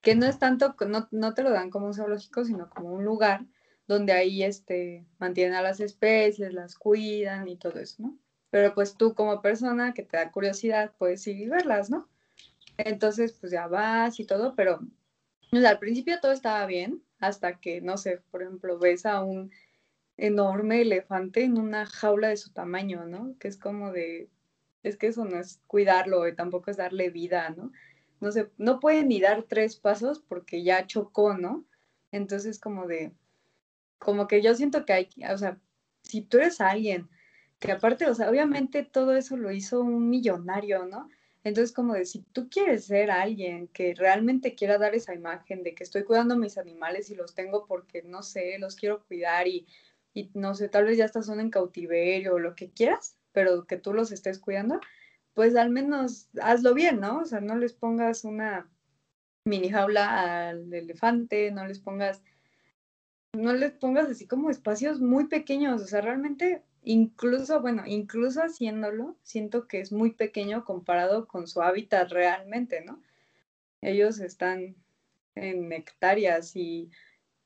[0.00, 3.04] que no es tanto, no, no te lo dan como un zoológico, sino como un
[3.04, 3.44] lugar
[3.86, 8.18] donde ahí este, mantienen a las especies, las cuidan y todo eso, ¿no?
[8.50, 12.08] Pero pues tú como persona que te da curiosidad puedes ir y verlas, ¿no?
[12.78, 14.80] Entonces pues ya vas y todo, pero
[15.52, 19.50] al principio todo estaba bien, hasta que, no sé, por ejemplo, ves a un
[20.16, 23.36] enorme elefante en una jaula de su tamaño, ¿no?
[23.38, 24.28] Que es como de,
[24.82, 27.72] es que eso no es cuidarlo, y tampoco es darle vida, ¿no?
[28.20, 31.64] No sé, no puede ni dar tres pasos porque ya chocó, ¿no?
[32.10, 33.12] Entonces como de,
[33.98, 35.58] como que yo siento que hay, o sea,
[36.02, 37.08] si tú eres alguien
[37.58, 41.08] que aparte, o sea, obviamente todo eso lo hizo un millonario, ¿no?
[41.44, 45.74] Entonces, como de si tú quieres ser alguien que realmente quiera dar esa imagen de
[45.74, 49.46] que estoy cuidando a mis animales y los tengo porque, no sé, los quiero cuidar
[49.48, 49.66] y
[50.18, 53.76] y no sé, tal vez ya estás en cautiverio o lo que quieras, pero que
[53.76, 54.80] tú los estés cuidando,
[55.34, 57.20] pues al menos hazlo bien, ¿no?
[57.20, 58.68] O sea, no les pongas una
[59.44, 62.22] mini jaula al elefante, no les pongas,
[63.32, 69.14] no les pongas así como espacios muy pequeños, o sea, realmente incluso, bueno, incluso haciéndolo,
[69.22, 73.02] siento que es muy pequeño comparado con su hábitat realmente, ¿no?
[73.82, 74.74] Ellos están
[75.34, 76.90] en hectáreas y,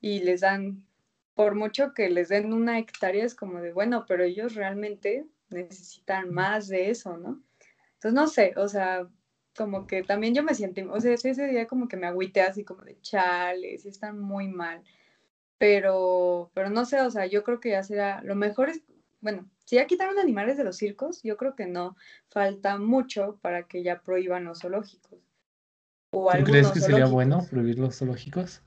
[0.00, 0.86] y les dan
[1.34, 6.32] por mucho que les den una hectárea, es como de, bueno, pero ellos realmente necesitan
[6.32, 7.42] más de eso, ¿no?
[7.94, 9.08] Entonces, no sé, o sea,
[9.56, 12.62] como que también yo me siento, o sea, ese día como que me agüité así
[12.62, 14.84] como de chales, y están muy mal,
[15.58, 18.82] pero, pero no sé, o sea, yo creo que ya será, lo mejor es,
[19.22, 21.96] bueno, si ya quitaron animales de los circos, yo creo que no
[22.28, 25.20] falta mucho para que ya prohíban los zoológicos.
[26.10, 28.60] ¿Tú crees que sería bueno prohibir los zoológicos?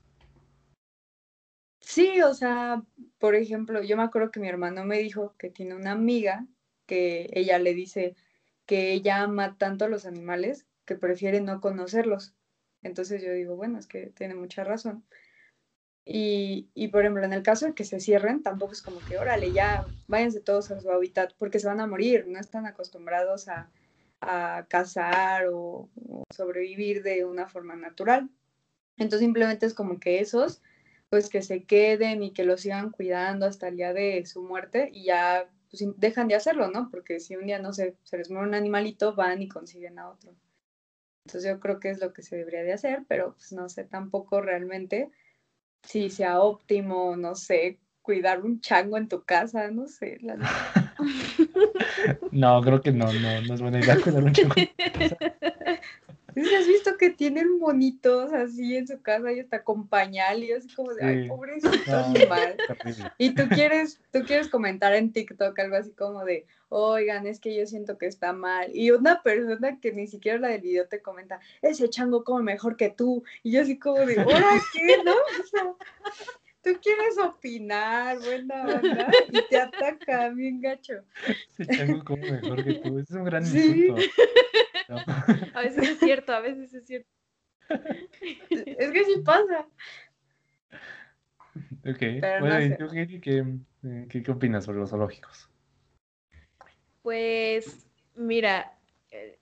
[1.80, 2.82] Sí, o sea,
[3.18, 6.44] por ejemplo, yo me acuerdo que mi hermano me dijo que tiene una amiga
[6.86, 8.16] que ella le dice
[8.64, 12.34] que ella ama tanto a los animales que prefiere no conocerlos.
[12.82, 15.04] Entonces yo digo, bueno, es que tiene mucha razón.
[16.08, 19.18] Y, y, por ejemplo, en el caso de que se cierren, tampoco es como que,
[19.18, 23.48] órale, ya váyanse todos a su hábitat, porque se van a morir, no están acostumbrados
[23.48, 23.68] a,
[24.20, 28.30] a cazar o, o, sobrevivir de una forma natural.
[28.96, 30.62] Entonces simplemente es como que esos
[31.08, 34.90] pues que se queden y que lo sigan cuidando hasta el día de su muerte
[34.92, 36.90] y ya pues, dejan de hacerlo, ¿no?
[36.90, 40.10] Porque si un día, no sé, se les muere un animalito, van y consiguen a
[40.10, 40.34] otro.
[41.26, 43.84] Entonces yo creo que es lo que se debería de hacer, pero pues no sé
[43.84, 45.10] tampoco realmente
[45.82, 50.18] si sea óptimo, no sé, cuidar un chango en tu casa, no sé.
[52.30, 55.16] no, creo que no, no, no es buena idea cuidar un chango en tu casa.
[56.56, 60.72] has visto que tienen bonitos así en su casa y hasta con pañal y así
[60.74, 61.68] como de, ay, pobrecito
[62.06, 62.56] animal.
[63.18, 67.54] Y tú quieres, tú quieres comentar en TikTok algo así como de, oigan, es que
[67.54, 68.70] yo siento que está mal.
[68.74, 72.76] Y una persona que ni siquiera la del video te comenta, ese chango come mejor
[72.76, 73.24] que tú.
[73.42, 75.14] Y yo así como de, ¿ahora qué, no?
[76.66, 80.94] Tú quieres opinar, buena onda, y te ataca bien gacho.
[81.58, 84.02] Ese chango come mejor que tú, es un gran insulto.
[85.54, 87.10] A veces es cierto, a veces es cierto.
[88.48, 89.66] Es que sí pasa.
[91.84, 92.00] Ok,
[92.40, 92.78] bueno,
[93.20, 93.52] ¿qué,
[94.22, 95.50] qué, opinas sobre los zoológicos?
[97.02, 98.78] Pues, mira,
[99.10, 99.40] eh,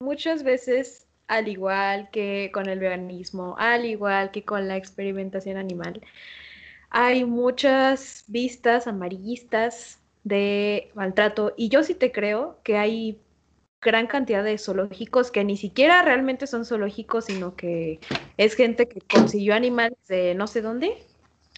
[0.00, 6.00] muchas veces, al igual que con el veganismo, al igual que con la experimentación animal,
[6.96, 13.18] hay muchas vistas amarillistas de maltrato y yo sí te creo que hay
[13.82, 17.98] gran cantidad de zoológicos que ni siquiera realmente son zoológicos, sino que
[18.36, 21.04] es gente que consiguió animales de no sé dónde,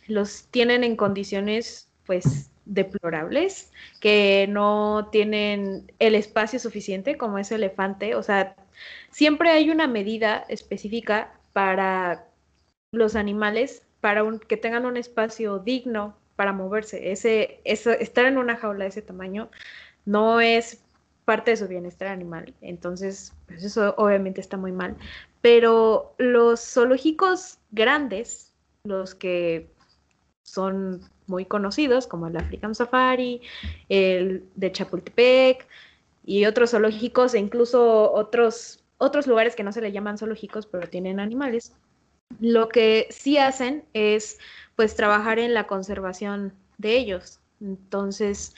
[0.08, 3.70] los tienen en condiciones pues deplorables,
[4.00, 8.56] que no tienen el espacio suficiente como ese elefante, o sea,
[9.10, 12.24] siempre hay una medida específica para
[12.90, 17.10] los animales, para que tengan un espacio digno para moverse.
[17.10, 19.50] Ese, estar en una jaula de ese tamaño
[20.04, 20.80] no es
[21.24, 22.54] parte de su bienestar animal.
[22.60, 24.96] Entonces, pues eso obviamente está muy mal.
[25.40, 28.52] Pero los zoológicos grandes,
[28.84, 29.72] los que
[30.44, 33.42] son muy conocidos, como el African Safari,
[33.88, 35.66] el de Chapultepec
[36.24, 40.88] y otros zoológicos e incluso otros, otros lugares que no se le llaman zoológicos, pero
[40.88, 41.74] tienen animales,
[42.40, 44.38] lo que sí hacen es
[44.74, 47.40] pues trabajar en la conservación de ellos.
[47.60, 48.54] Entonces,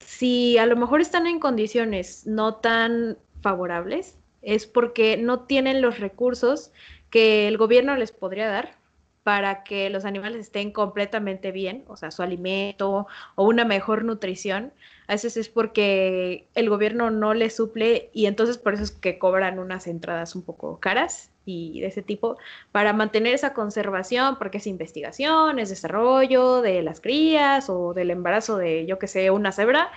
[0.00, 5.98] si a lo mejor están en condiciones no tan favorables, es porque no tienen los
[5.98, 6.72] recursos
[7.10, 8.76] que el gobierno les podría dar
[9.22, 13.06] para que los animales estén completamente bien, o sea, su alimento
[13.36, 14.72] o una mejor nutrición.
[15.06, 19.18] A veces es porque el gobierno no les suple y entonces por eso es que
[19.18, 22.38] cobran unas entradas un poco caras y de ese tipo
[22.72, 28.56] para mantener esa conservación, porque es investigación, es desarrollo de las crías o del embarazo
[28.56, 29.90] de, yo que sé, una cebra,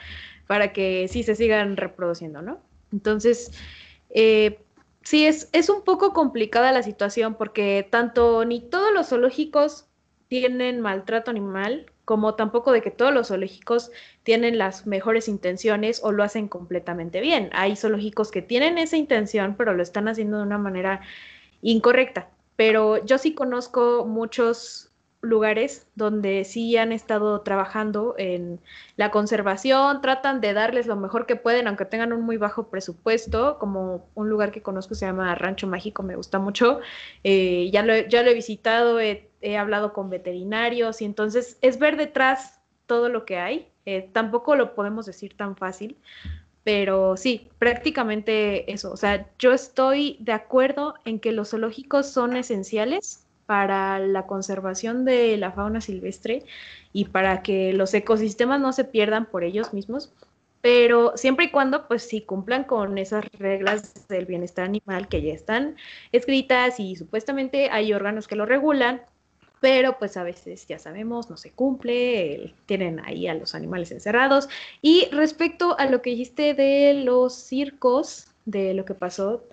[0.45, 2.59] para que sí se sigan reproduciendo, ¿no?
[2.91, 3.51] Entonces,
[4.09, 4.59] eh,
[5.03, 9.87] sí, es, es un poco complicada la situación porque tanto ni todos los zoológicos
[10.27, 13.91] tienen maltrato animal, como tampoco de que todos los zoológicos
[14.23, 17.49] tienen las mejores intenciones o lo hacen completamente bien.
[17.53, 21.01] Hay zoológicos que tienen esa intención, pero lo están haciendo de una manera
[21.61, 24.86] incorrecta, pero yo sí conozco muchos
[25.27, 28.59] lugares donde sí han estado trabajando en
[28.95, 33.57] la conservación, tratan de darles lo mejor que pueden, aunque tengan un muy bajo presupuesto,
[33.59, 36.79] como un lugar que conozco se llama Rancho Mágico, me gusta mucho,
[37.23, 41.95] eh, ya, lo, ya lo he visitado, he, hablado con veterinarios y entonces es ver
[41.95, 45.97] detrás todo lo que hay, eh, tampoco lo podemos decir tan fácil,
[46.63, 48.91] pero sí, prácticamente eso.
[48.91, 55.05] O sea, yo estoy de acuerdo en que los zoológicos son esenciales para la conservación
[55.05, 56.43] de la fauna silvestre
[56.93, 60.13] y para que los ecosistemas no se pierdan por ellos mismos,
[60.61, 65.33] pero siempre y cuando pues sí cumplan con esas reglas del bienestar animal que ya
[65.33, 65.77] están
[66.11, 69.01] escritas y supuestamente hay órganos que lo regulan,
[69.61, 74.49] pero pues a veces ya sabemos, no se cumple, tienen ahí a los animales encerrados.
[74.81, 79.43] Y respecto a lo que dijiste de los circos, de lo que pasó,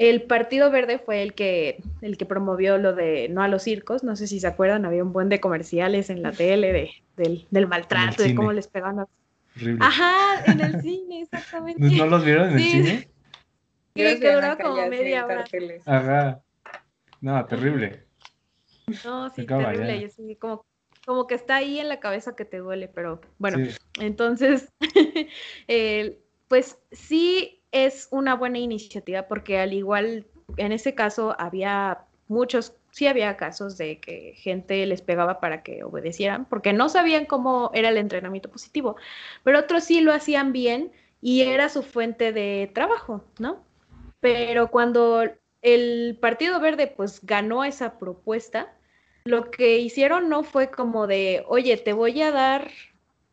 [0.00, 4.02] el Partido Verde fue el que, el que promovió lo de no a los circos,
[4.02, 7.46] no sé si se acuerdan, había un buen de comerciales en la tele de, del,
[7.50, 9.06] del maltrato, de cómo les pegaban.
[9.78, 11.96] Ajá, en el cine, exactamente.
[11.98, 13.08] ¿No los vieron en el cine?
[13.94, 15.44] Que, que duró como media hora.
[15.84, 16.40] Ajá.
[17.20, 18.06] No, terrible.
[19.04, 20.10] No, sí, terrible.
[20.38, 20.64] como,
[21.04, 23.58] como que está ahí en la cabeza que te duele, pero bueno,
[23.98, 24.72] entonces,
[26.48, 33.06] pues sí es una buena iniciativa porque al igual, en ese caso había muchos, sí
[33.06, 37.88] había casos de que gente les pegaba para que obedecieran, porque no sabían cómo era
[37.88, 38.96] el entrenamiento positivo,
[39.42, 43.62] pero otros sí lo hacían bien y era su fuente de trabajo, ¿no?
[44.20, 45.24] Pero cuando
[45.62, 48.72] el Partido Verde pues ganó esa propuesta,
[49.24, 52.70] lo que hicieron no fue como de, oye, te voy a dar,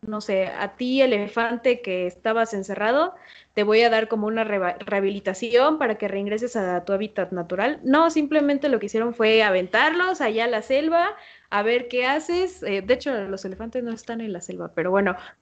[0.01, 3.15] no sé, a ti elefante que estabas encerrado,
[3.53, 7.79] te voy a dar como una rehabilitación para que reingreses a tu hábitat natural.
[7.83, 11.15] No, simplemente lo que hicieron fue aventarlos allá a la selva,
[11.49, 12.61] a ver qué haces.
[12.63, 15.15] Eh, de hecho, los elefantes no están en la selva, pero bueno,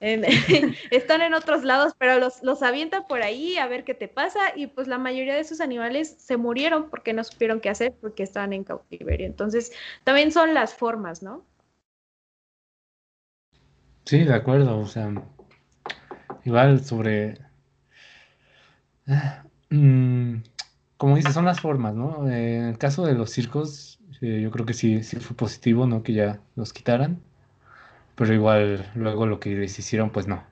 [0.90, 4.40] están en otros lados, pero los, los avientan por ahí a ver qué te pasa
[4.56, 8.22] y pues la mayoría de esos animales se murieron porque no supieron qué hacer porque
[8.22, 9.26] estaban en cautiverio.
[9.26, 9.72] Entonces,
[10.04, 11.44] también son las formas, ¿no?
[14.06, 15.12] Sí, de acuerdo, o sea,
[16.44, 17.38] igual sobre...
[19.70, 20.42] Mm,
[20.96, 22.28] como dices, son las formas, ¿no?
[22.30, 26.02] en el caso de los circos, yo creo que sí, sí fue positivo, ¿no?
[26.04, 27.20] Que ya los quitaran.
[28.16, 30.44] Pero igual luego lo que les hicieron, pues no.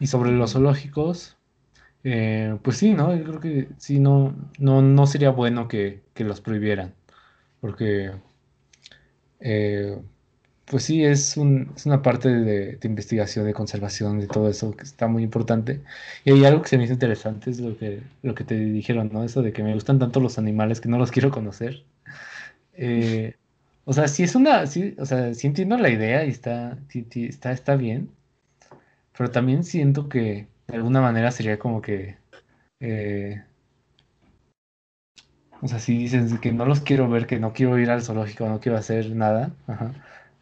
[0.00, 1.36] Y sobre los zoológicos,
[2.04, 3.14] eh, pues sí, ¿no?
[3.16, 6.94] Yo creo que sí, no, no, no sería bueno que, los prohibieran.
[7.60, 8.12] Porque,
[9.40, 9.98] eh,
[10.70, 15.06] pues sí, es, un, una parte de, investigación, de conservación, de todo eso que está
[15.08, 15.82] muy importante.
[16.24, 19.24] Y hay algo que se me hizo interesante, es lo que, te dijeron, ¿no?
[19.24, 21.84] Eso de que me gustan tanto los animales que no los quiero conocer.
[22.74, 23.34] Eh,
[23.84, 27.52] o sea, sí es una, sí, o sea, sí entiendo la idea y está, está,
[27.52, 28.10] está bien,
[29.16, 32.16] pero también siento que de alguna manera sería como que,
[32.80, 33.42] eh,
[35.62, 38.48] o sea, si dices que no los quiero ver, que no quiero ir al zoológico,
[38.48, 39.52] no quiero hacer nada,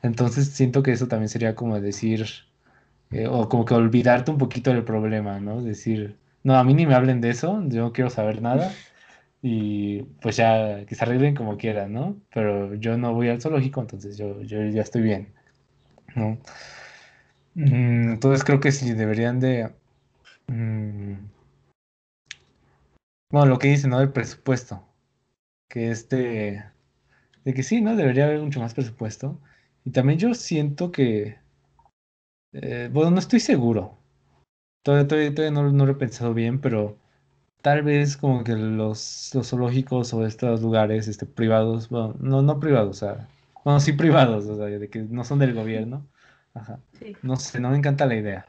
[0.03, 2.27] entonces siento que eso también sería como decir,
[3.11, 5.63] eh, o como que olvidarte un poquito del problema, ¿no?
[5.63, 8.73] Decir, no, a mí ni me hablen de eso, yo no quiero saber nada.
[9.43, 12.17] Y pues ya, que se arreglen como quieran, ¿no?
[12.35, 15.29] Pero yo no voy al zoológico, entonces yo, yo ya estoy bien,
[16.17, 16.39] ¿no?
[17.55, 19.73] Mm, entonces creo que sí deberían de...
[20.49, 21.15] Mm,
[23.31, 24.01] bueno, lo que dice, ¿no?
[24.01, 24.83] El presupuesto.
[25.69, 26.65] Que este...
[27.45, 27.97] De que sí, ¿no?
[27.97, 29.41] Debería haber mucho más presupuesto.
[29.87, 31.39] Y también yo siento que...
[32.53, 33.97] Eh, bueno, no estoy seguro.
[34.83, 36.99] Todavía, todavía, no, no, lo he pensado bien, pero
[37.63, 42.59] tal vez como que los, los zoológicos o estos lugares este, privados, bueno, no, no
[42.59, 43.29] privados, o sea,
[43.65, 46.05] bueno, sí privados, o sea, de que no son del gobierno.
[46.55, 46.81] Ajá.
[47.23, 48.49] No sé, no me encanta la idea.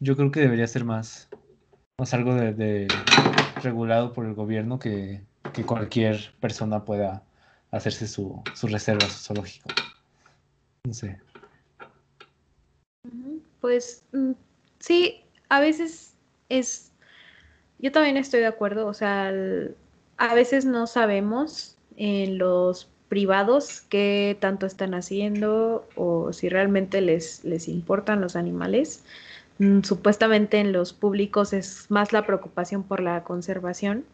[0.00, 1.28] Yo creo que debería ser más,
[1.98, 2.88] más algo de,
[3.62, 7.22] regulado por el gobierno que, que, cualquier persona pueda
[7.70, 9.68] hacerse su, su reserva, su zoológico.
[10.86, 11.18] No sé.
[13.60, 14.32] Pues mm,
[14.78, 16.14] sí, a veces
[16.48, 16.92] es,
[17.80, 19.32] yo también estoy de acuerdo, o sea,
[20.16, 27.44] a veces no sabemos en los privados qué tanto están haciendo o si realmente les,
[27.44, 29.02] les importan los animales.
[29.58, 34.04] Mm, supuestamente en los públicos es más la preocupación por la conservación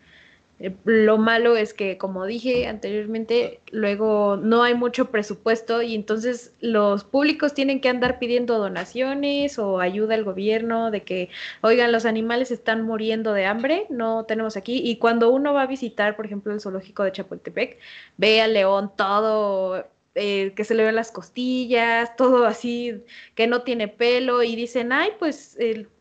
[0.85, 7.05] lo malo es que, como dije anteriormente, luego no hay mucho presupuesto y entonces los
[7.05, 11.31] públicos tienen que andar pidiendo donaciones o ayuda al gobierno de que,
[11.63, 14.81] oigan, los animales están muriendo de hambre, no tenemos aquí.
[14.85, 17.79] Y cuando uno va a visitar, por ejemplo, el zoológico de Chapultepec,
[18.17, 23.03] ve al león todo eh, que se le ven las costillas, todo así,
[23.35, 25.57] que no tiene pelo, y dicen, ay, pues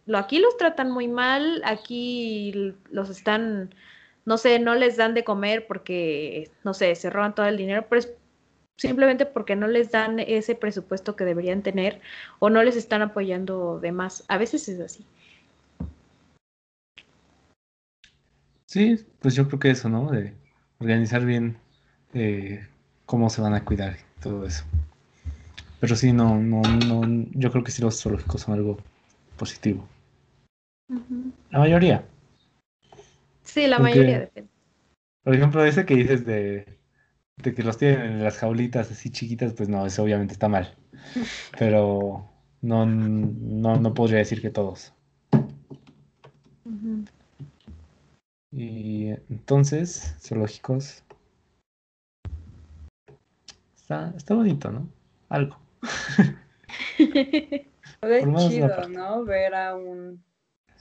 [0.06, 3.74] lo, aquí los tratan muy mal, aquí los están
[4.26, 7.86] no sé, no les dan de comer porque, no sé, se roban todo el dinero,
[7.90, 8.14] pero es
[8.78, 12.02] simplemente porque no les dan ese presupuesto que deberían tener
[12.40, 14.24] o no les están apoyando de más.
[14.28, 15.06] A veces es así.
[18.66, 20.10] Sí, pues yo creo que eso, ¿no?
[20.12, 20.34] De
[20.80, 21.58] organizar bien
[22.14, 22.66] eh,
[23.06, 24.64] cómo se van a cuidar y todo eso.
[25.80, 28.78] Pero sí, no, no, no, yo creo que sí los zoológicos son algo
[29.38, 29.88] positivo.
[31.50, 32.06] La mayoría.
[33.52, 34.50] Sí, la mayoría depende.
[35.24, 36.80] Por ejemplo, ese que dices de,
[37.44, 40.78] que los tienen en las jaulitas así chiquitas, pues no, eso obviamente está mal.
[41.60, 42.30] Pero
[42.62, 44.94] no, no, no podría decir que todos.
[48.54, 51.04] Y entonces, zoológicos.
[53.76, 54.88] Está, está bonito, ¿no?
[55.28, 55.58] Algo.
[58.02, 59.24] Es chido, ¿no?
[59.26, 60.24] Ver a un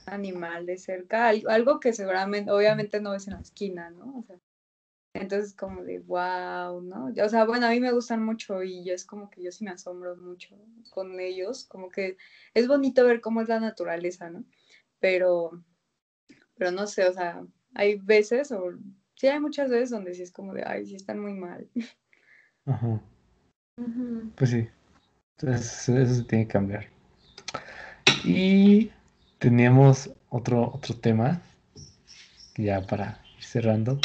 [0.05, 4.19] animal de cerca, algo que seguramente, obviamente no ves en la esquina, ¿no?
[4.19, 4.37] O sea,
[5.13, 7.11] entonces como de wow, ¿no?
[7.23, 9.63] O sea, bueno, a mí me gustan mucho y yo es como que yo sí
[9.63, 10.55] me asombro mucho
[10.89, 12.17] con ellos, como que
[12.53, 14.43] es bonito ver cómo es la naturaleza, ¿no?
[14.99, 15.63] Pero,
[16.55, 17.43] pero no sé, o sea,
[17.73, 18.71] hay veces, o
[19.15, 21.67] sí hay muchas veces donde sí es como de, ay, sí están muy mal.
[22.65, 23.01] Ajá.
[24.35, 24.67] Pues sí.
[25.37, 26.87] Entonces, eso se tiene que cambiar.
[28.23, 28.91] Y
[29.41, 31.41] teníamos otro, otro tema,
[32.57, 33.99] ya para ir cerrando,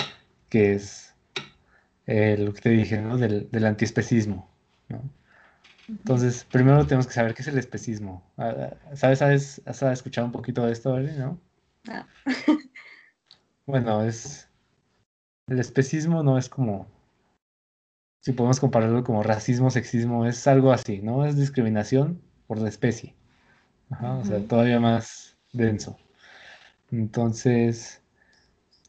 [0.49, 1.15] que es
[2.07, 3.19] eh, lo que te dije, ¿no?
[3.19, 4.49] Del, del antiespecismo,
[4.89, 5.03] ¿no?
[5.89, 8.25] Entonces, primero tenemos que saber qué es el especismo.
[8.39, 11.39] Ah, ah, ¿Sabes, sabes, has escuchado un poquito de esto, ¿no?
[11.89, 12.07] Ah.
[13.67, 14.49] bueno, es...
[15.49, 16.89] El especismo no es como...
[18.23, 21.27] Si podemos compararlo como racismo, sexismo, es algo así, ¿no?
[21.27, 23.15] Es discriminación por la especie.
[23.91, 25.97] Ajá, O sea, todavía más denso.
[26.91, 28.01] Entonces,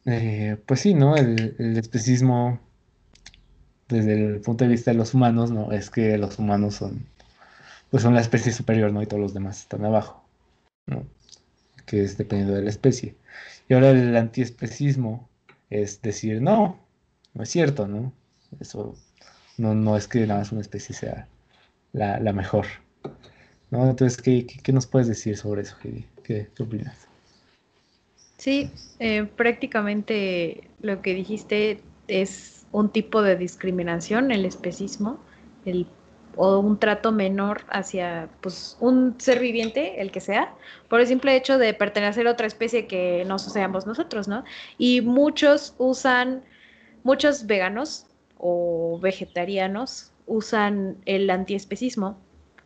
[0.06, 1.16] eh, pues sí, ¿no?
[1.16, 2.60] El, especismo,
[3.88, 5.72] desde el punto de vista de los humanos, ¿no?
[5.72, 7.06] Es que los humanos son,
[7.90, 9.02] pues son la especie superior, ¿no?
[9.02, 10.24] Y todos los demás están abajo,
[10.86, 11.06] ¿no?
[11.86, 13.16] Que es dependiendo de la especie.
[13.68, 15.28] Y ahora el antiespecismo
[15.70, 16.78] es decir, no,
[17.34, 18.12] no es cierto, ¿no?
[18.60, 18.94] Eso
[19.58, 21.28] no, no es que nada más una especie sea
[21.92, 22.66] la, mejor.
[23.70, 23.88] ¿No?
[23.88, 26.06] Entonces, ¿qué, ¿qué, nos puedes decir sobre eso, Heidi?
[26.22, 27.08] ¿Qué, opinas?
[28.36, 35.18] Sí, eh, prácticamente lo que dijiste es un tipo de discriminación, el especismo,
[35.64, 35.86] el,
[36.36, 40.54] o un trato menor hacia pues, un ser viviente, el que sea,
[40.88, 44.44] por el simple hecho de pertenecer a otra especie que no seamos nosotros, ¿no?
[44.78, 46.44] Y muchos usan,
[47.02, 48.06] muchos veganos
[48.38, 52.18] o vegetarianos usan el antiespecismo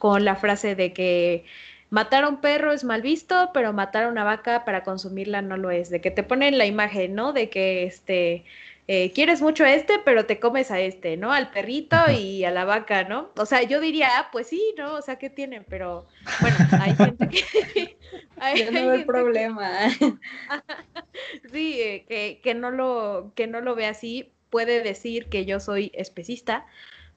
[0.03, 1.45] con la frase de que
[1.89, 5.57] matar a un perro es mal visto, pero matar a una vaca para consumirla no
[5.57, 5.91] lo es.
[5.91, 7.33] De que te ponen la imagen, ¿no?
[7.33, 8.45] De que este
[8.89, 11.33] eh, quieres mucho a este, pero te comes a este, ¿no?
[11.33, 13.31] Al perrito y a la vaca, ¿no?
[13.37, 14.95] O sea, yo diría, ah, pues sí, ¿no?
[14.95, 15.65] O sea, ¿qué tienen?
[15.69, 16.05] Pero
[16.41, 17.97] bueno, hay gente que,
[18.57, 19.71] Yo no veo el problema.
[21.53, 25.61] sí, eh, que, que, no lo, que no lo ve así, puede decir que yo
[25.61, 26.67] soy especista,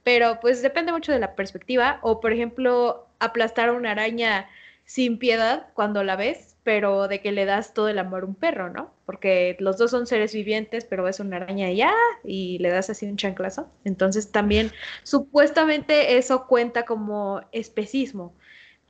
[0.06, 2.00] pero pues depende mucho de la perspectiva.
[2.04, 4.48] O, por ejemplo, aplastar a una araña
[4.86, 8.36] sin piedad cuando la ves, pero de que le das todo el amor a un
[8.36, 8.92] perro, ¿no?
[9.08, 11.92] Porque los dos son seres vivientes, pero ves una araña y ya,
[12.24, 13.68] y le das así un chanclazo.
[13.84, 18.32] Entonces también supuestamente eso cuenta como especismo,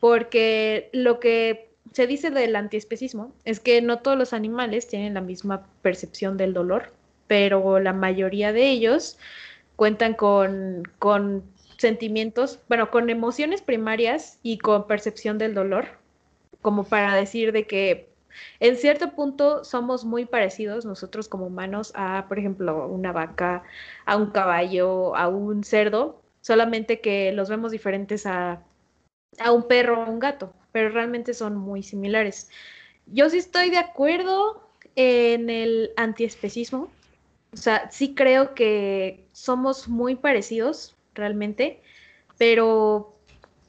[0.01, 5.21] porque lo que se dice del antiespecismo es que no todos los animales tienen la
[5.21, 6.91] misma percepción del dolor,
[7.27, 9.17] pero la mayoría de ellos
[9.75, 11.43] cuentan con, con
[11.77, 15.85] sentimientos, bueno, con emociones primarias y con percepción del dolor,
[16.61, 18.09] como para decir de que
[18.59, 23.63] en cierto punto somos muy parecidos nosotros como humanos a, por ejemplo, una vaca,
[24.05, 28.61] a un caballo, a un cerdo, solamente que los vemos diferentes a,
[29.39, 32.49] a un perro o un gato, pero realmente son muy similares.
[33.07, 34.61] Yo sí estoy de acuerdo
[34.95, 36.89] en el antiespecismo,
[37.55, 41.81] o sea, sí creo que somos muy parecidos realmente,
[42.37, 43.15] pero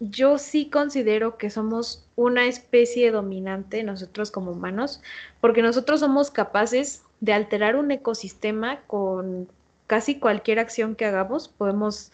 [0.00, 5.00] yo sí considero que somos una especie dominante nosotros como humanos,
[5.40, 9.48] porque nosotros somos capaces de alterar un ecosistema con
[9.86, 12.10] casi cualquier acción que hagamos, podemos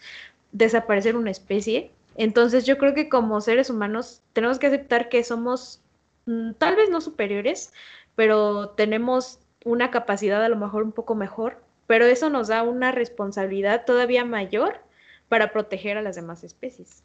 [0.51, 1.91] desaparecer una especie.
[2.15, 5.81] Entonces yo creo que como seres humanos tenemos que aceptar que somos
[6.27, 7.73] mm, tal vez no superiores,
[8.15, 12.91] pero tenemos una capacidad a lo mejor un poco mejor, pero eso nos da una
[12.91, 14.81] responsabilidad todavía mayor
[15.29, 17.03] para proteger a las demás especies.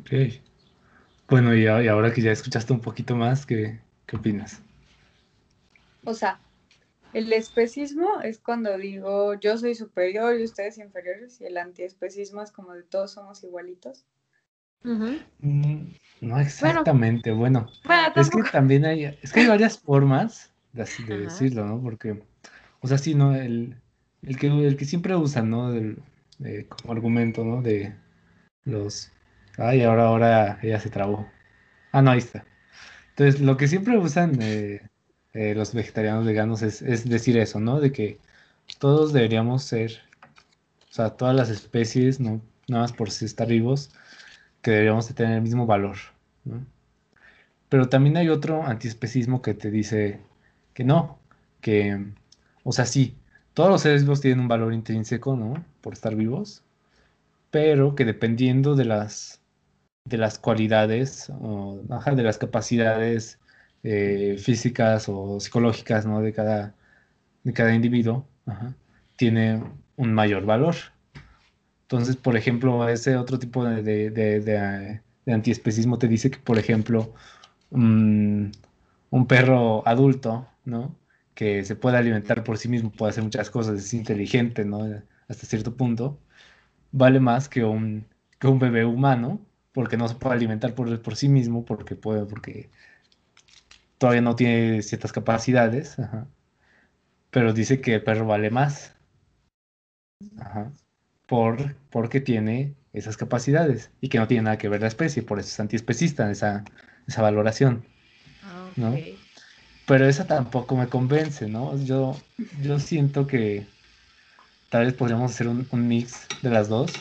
[0.00, 0.40] Ok.
[1.28, 4.60] Bueno, y, ahora que ya escuchaste un poquito más, ¿qué, qué opinas?
[6.04, 6.40] O sea,
[7.12, 12.50] el especismo es cuando digo yo soy superior y ustedes inferiores, y el antiespecismo es
[12.50, 14.04] como de todos somos igualitos.
[14.82, 15.92] Mm,
[16.22, 17.68] no exactamente, bueno,
[18.16, 21.80] es que también hay, es que hay varias formas de, decirlo, ¿no?
[21.82, 22.22] Porque,
[22.80, 23.34] o sea, sí, ¿no?
[23.34, 23.76] El,
[24.22, 25.70] el, que, el que siempre usan, ¿no?
[25.72, 26.02] Del,
[26.68, 27.62] como argumento, ¿no?
[27.62, 27.94] De
[28.64, 29.10] los...
[29.58, 31.28] Ay, ahora, ahora ella se trabó.
[31.92, 32.44] Ah, no, ahí está.
[33.10, 34.80] Entonces, lo que siempre usan eh,
[35.34, 37.80] eh, los vegetarianos veganos es, decir eso, ¿no?
[37.80, 38.18] De que
[38.78, 40.00] todos deberíamos ser,
[40.90, 43.90] o sea, todas las especies, no nada más por estar vivos,
[44.62, 45.96] que deberíamos de tener el mismo valor,
[46.44, 46.64] ¿no?
[47.68, 50.20] Pero también hay otro antiespecismo que te dice
[50.84, 51.18] no,
[51.60, 52.12] que,
[52.64, 53.16] o sea, sí,
[53.54, 55.64] todos los seres vivos tienen un valor intrínseco, ¿no?
[55.80, 56.62] Por estar vivos,
[57.50, 59.40] pero que dependiendo de las,
[60.04, 61.80] de las cualidades, o,
[62.14, 63.38] de las capacidades
[63.82, 66.20] eh, físicas o psicológicas, ¿no?
[66.20, 66.74] De cada,
[67.44, 68.26] de cada individuo,
[69.16, 69.62] tiene
[69.96, 70.76] un mayor valor.
[71.82, 77.12] Entonces, por ejemplo, ese otro tipo de, de, antiespecismo te dice que, por ejemplo,
[77.70, 78.52] un
[79.28, 80.96] perro adulto, ¿no?
[81.40, 84.84] que se puede alimentar por sí mismo, puede hacer muchas cosas, es inteligente, ¿no?
[85.28, 86.20] Hasta cierto punto,
[86.92, 88.06] vale más que un,
[88.38, 89.40] que un bebé humano,
[89.72, 92.70] porque no se puede alimentar por, por sí mismo, porque puede, porque
[93.96, 95.96] todavía no tiene ciertas capacidades,
[97.30, 98.94] pero dice que el perro vale más,
[101.26, 105.38] por, porque tiene esas capacidades y que no tiene nada que ver la especie, por
[105.38, 106.64] eso es antiespecista esa,
[107.06, 107.84] esa valoración.
[108.42, 108.94] Ah, ¿no?
[109.90, 111.76] Pero esa tampoco me convence, ¿no?
[111.84, 112.14] Yo,
[112.62, 113.66] yo siento que
[114.68, 116.92] tal vez podríamos hacer un, mix de las dos,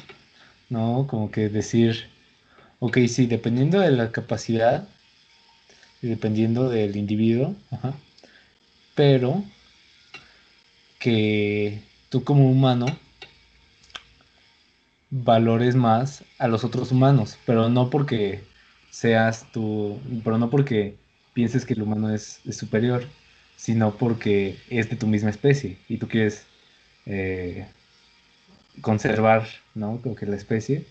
[0.72, 1.06] ¿no?
[1.08, 2.10] Como que decir,
[2.80, 4.88] ok, sí, dependiendo de la capacidad
[6.02, 7.54] y dependiendo del individuo,
[8.96, 9.44] pero
[10.98, 12.88] que tú como humano
[15.12, 18.44] valores más a los otros humanos, pero no porque
[18.90, 20.98] seas tú, pero no porque
[21.40, 23.02] pienses que el humano es, superior,
[23.56, 26.46] sino porque es de tu misma especie y tú quieres
[27.06, 27.66] eh,
[28.82, 30.02] conservar, ¿no?
[30.02, 30.86] Como que la especie.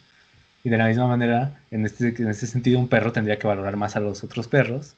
[0.64, 3.76] Y de la misma manera, en este, en este sentido, un perro tendría que valorar
[3.76, 4.94] más a los otros perros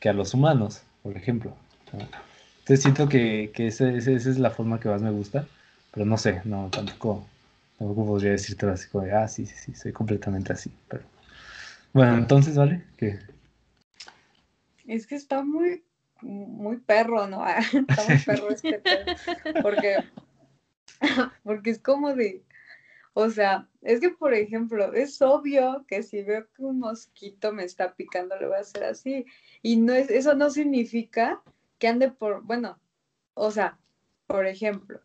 [0.00, 1.56] que a los humanos, por ejemplo.
[1.94, 5.46] Entonces siento que, que esa, es la forma que más me gusta,
[5.94, 7.26] pero no sé, no, tampoco,
[7.78, 11.04] tampoco podría decirte así como de, ah, sí, sí, sí, soy completamente así, pero
[11.92, 12.84] bueno, entonces, ¿vale?
[12.96, 13.18] ¿Qué?
[14.86, 15.84] Es que está muy,
[16.22, 17.44] muy perro, ¿no?
[17.48, 19.12] está muy perro este perro.
[19.62, 19.96] Porque,
[21.44, 22.42] porque es como de,
[23.12, 27.64] o sea, es que, por ejemplo, es obvio que si veo que un mosquito me
[27.64, 29.26] está picando, le voy a hacer así.
[29.62, 31.42] Y no es, eso no significa
[31.78, 32.78] que ande por, bueno,
[33.34, 33.78] o sea,
[34.26, 35.00] por ejemplo,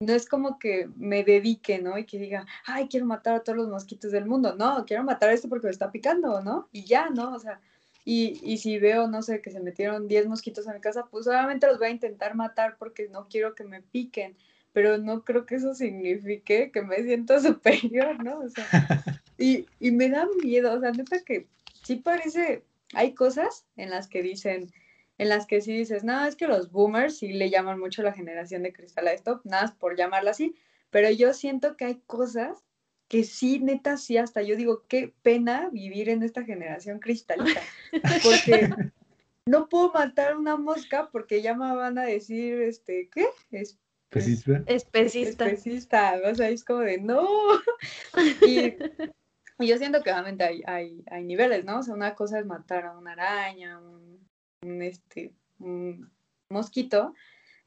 [0.00, 1.98] no es como que me dedique, ¿no?
[1.98, 4.54] Y que diga, ay, quiero matar a todos los mosquitos del mundo.
[4.54, 6.68] No, quiero matar a este porque me está picando, ¿no?
[6.72, 7.34] Y ya, ¿no?
[7.34, 7.60] O sea,
[8.04, 11.26] y, y si veo, no sé, que se metieron 10 mosquitos a mi casa, pues
[11.26, 14.36] obviamente los voy a intentar matar porque no quiero que me piquen.
[14.72, 18.38] Pero no creo que eso signifique que me siento superior, ¿no?
[18.38, 18.66] O sea,
[19.38, 21.48] y, y me da miedo, o sea, neta que
[21.82, 22.62] sí parece,
[22.94, 24.70] hay cosas en las que dicen,
[25.18, 28.12] en las que sí dices, no, es que los boomers sí le llaman mucho la
[28.12, 30.54] generación de cristal a esto, nada por llamarla así,
[30.90, 32.64] pero yo siento que hay cosas
[33.08, 37.60] que sí, neta, sí, hasta yo digo, qué pena vivir en esta generación cristalita,
[38.22, 38.70] porque
[39.46, 43.26] no puedo matar una mosca porque ya me van a decir, este, ¿qué?
[43.50, 43.78] Es,
[44.10, 44.62] ¿Especista?
[44.66, 45.46] Especista.
[45.46, 47.28] Especista, o sea, es como de, no.
[48.46, 48.74] y,
[49.58, 51.80] y, yo siento que obviamente hay, hay, hay niveles, ¿no?
[51.80, 54.17] O sea, una cosa es matar a una araña, un,
[54.62, 56.10] este, un
[56.48, 57.14] mosquito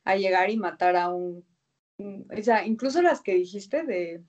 [0.04, 1.46] a llegar y matar a un,
[2.00, 4.24] o sea, incluso las que dijiste de,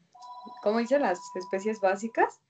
[0.62, 0.98] ¿cómo dice?
[0.98, 2.40] Las especies básicas.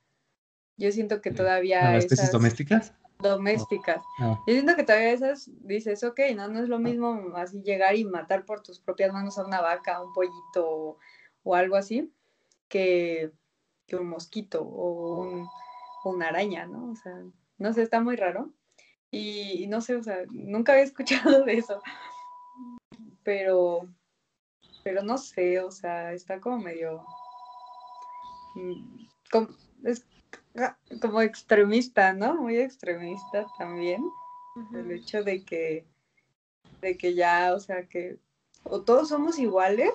[0.76, 1.92] Yo siento que todavía...
[1.92, 2.94] ¿Las especies domésticas?
[3.20, 4.02] Domésticas.
[4.20, 7.94] Oh, Yo siento que todavía esas dices, ok, no, no es lo mismo así llegar
[7.94, 10.98] y matar por tus propias manos a una vaca, a un pollito
[11.44, 12.12] o, algo así,
[12.68, 13.30] que,
[13.86, 15.46] que, un mosquito o, un,
[16.02, 16.90] o una araña, ¿no?
[16.90, 17.22] O sea,
[17.58, 18.52] no sé, está muy raro.
[19.12, 21.80] Y, no sé, o sea, nunca había escuchado de eso.
[23.22, 23.88] Pero,
[24.82, 27.04] pero no sé, o sea, está como medio.
[28.56, 29.48] Mm, como,
[29.84, 30.04] es
[30.56, 32.34] ah, como extremista, ¿no?
[32.34, 34.02] Muy extremista también.
[34.74, 35.86] El hecho de que,
[36.80, 38.18] de que ya, o sea, que
[38.64, 39.92] o todos somos iguales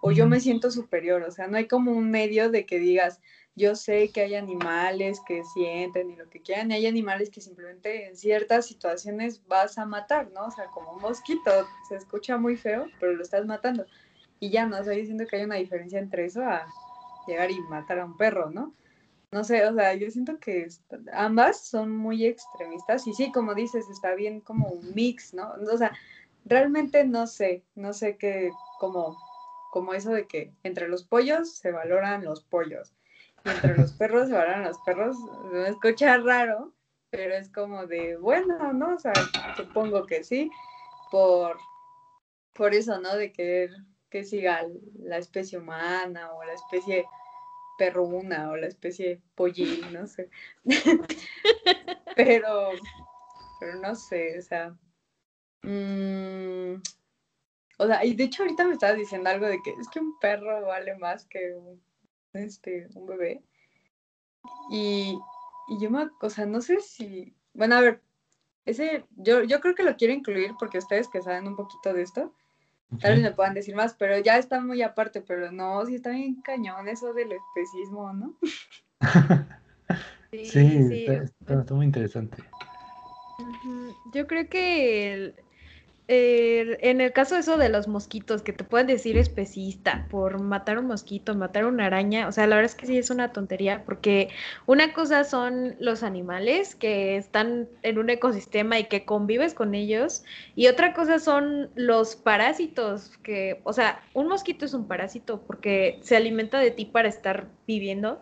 [0.00, 1.22] o yo me siento superior.
[1.22, 3.20] O sea, no hay como un medio de que digas,
[3.60, 7.40] yo sé que hay animales que sienten y lo que quieran, y hay animales que
[7.40, 10.46] simplemente en ciertas situaciones vas a matar, ¿no?
[10.46, 11.50] O sea, como un mosquito,
[11.88, 13.84] se escucha muy feo, pero lo estás matando.
[14.40, 16.66] Y ya no estoy diciendo que hay una diferencia entre eso a
[17.26, 18.74] llegar y matar a un perro, ¿no?
[19.30, 20.66] No sé, o sea, yo siento que
[21.12, 25.52] ambas son muy extremistas y sí, como dices, está bien como un mix, ¿no?
[25.72, 25.92] O sea,
[26.44, 28.50] realmente no sé, no sé qué,
[28.80, 29.16] como,
[29.70, 32.94] como eso de que entre los pollos se valoran los pollos
[33.44, 35.16] entre los perros se van los perros,
[35.52, 36.72] me escucha raro,
[37.10, 38.94] pero es como de, bueno, ¿no?
[38.94, 39.12] O sea,
[39.56, 40.50] supongo que sí,
[41.10, 41.58] por,
[42.54, 43.16] por eso, ¿no?
[43.16, 43.70] De querer
[44.10, 44.66] que siga
[44.98, 47.06] la especie humana o la especie
[47.78, 50.28] perruna o la especie pollín, no sé.
[52.16, 52.70] pero,
[53.58, 54.76] pero no sé, o sea.
[55.62, 56.80] Mmm,
[57.78, 60.18] o sea, y de hecho ahorita me estabas diciendo algo de que es que un
[60.18, 61.82] perro vale más que un
[62.32, 63.42] este, un bebé.
[64.70, 65.18] Y,
[65.68, 68.02] y yo me, o sea, no sé si, bueno, a ver,
[68.64, 72.02] ese, yo, yo creo que lo quiero incluir porque ustedes que saben un poquito de
[72.02, 72.34] esto,
[73.00, 76.10] tal vez me puedan decir más, pero ya está muy aparte, pero no, si está
[76.10, 78.36] bien cañón eso del especismo, ¿no?
[80.32, 82.42] sí, sí, Está, muy interesante.
[84.12, 85.34] Yo creo que el,
[86.12, 90.40] eh, en el caso de eso de los mosquitos, que te pueden decir especista por
[90.40, 93.32] matar un mosquito, matar una araña, o sea, la verdad es que sí es una
[93.32, 94.28] tontería, porque
[94.66, 100.24] una cosa son los animales que están en un ecosistema y que convives con ellos,
[100.56, 106.00] y otra cosa son los parásitos, que, o sea, un mosquito es un parásito porque
[106.02, 108.20] se alimenta de ti para estar viviendo,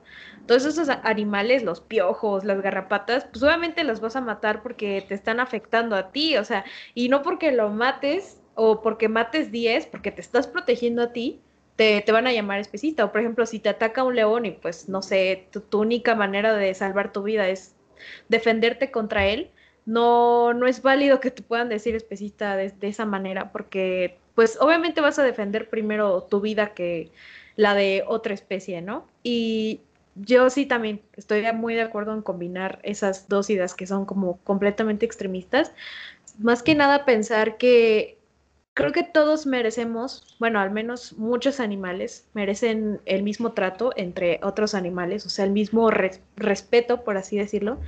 [0.49, 5.15] todos esos animales, los piojos, las garrapatas, pues obviamente las vas a matar porque te
[5.15, 9.87] están afectando a ti, o sea, y no porque lo mates o porque mates 10,
[9.87, 11.41] porque te estás protegiendo a ti,
[11.77, 13.05] te, van a llamar especista.
[13.05, 16.55] O por ejemplo, si te ataca un león y pues no sé, tu, única manera
[16.55, 17.77] de salvar tu vida es
[18.29, 19.51] defenderte contra él,
[19.85, 24.59] no, no es válido que te puedan decir especista de, de esa manera, porque pues
[24.61, 27.13] obviamente vas a defender primero tu vida que
[27.57, 29.07] la de otra especie, ¿no?
[29.23, 29.81] Y
[30.21, 34.39] yo sí también estoy muy de acuerdo en combinar esas dos ideas que son como
[34.45, 35.73] completamente extremistas.
[36.39, 38.19] Más que nada pensar que
[38.75, 44.75] creo que todos merecemos, bueno, al menos muchos animales merecen el mismo trato entre otros
[44.75, 45.91] animales, o sea, el mismo
[46.37, 47.79] respeto, por así decirlo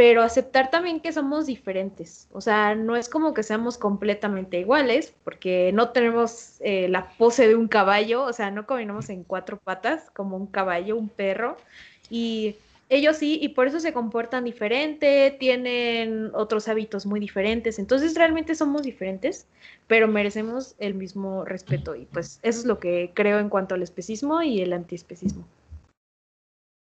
[0.00, 2.26] pero aceptar también que somos diferentes.
[2.32, 7.46] O sea, no es como que seamos completamente iguales, porque no tenemos eh, la pose
[7.46, 11.58] de un caballo, o sea, no caminamos en cuatro patas como un caballo, un perro,
[12.08, 12.56] y
[12.88, 18.54] ellos sí, y por eso se comportan diferente, tienen otros hábitos muy diferentes, entonces realmente
[18.54, 19.48] somos diferentes,
[19.86, 23.82] pero merecemos el mismo respeto, y pues eso es lo que creo en cuanto al
[23.82, 25.44] especismo y el antiespecismo.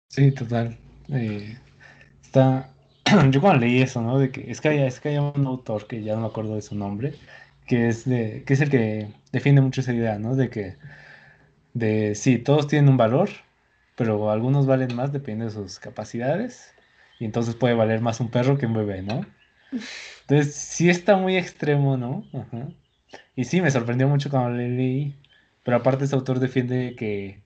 [0.08, 0.78] Sí, total.
[1.10, 1.58] Eh,
[2.22, 2.71] está,
[3.30, 4.18] yo cuando leí eso, ¿no?
[4.18, 6.54] De que es que hay, es que hay un autor que ya no me acuerdo
[6.54, 7.14] de su nombre,
[7.66, 10.36] que es, de, que es el que defiende mucho esa idea, ¿no?
[10.36, 10.76] De que,
[11.74, 13.30] de sí, todos tienen un valor,
[13.96, 16.74] pero algunos valen más dependiendo de sus capacidades,
[17.18, 19.26] y entonces puede valer más un perro que un bebé, ¿no?
[20.22, 22.24] Entonces, sí está muy extremo, ¿no?
[22.32, 22.68] Ajá.
[23.36, 25.16] Y sí, me sorprendió mucho cuando le leí,
[25.62, 27.42] pero aparte ese autor defiende que,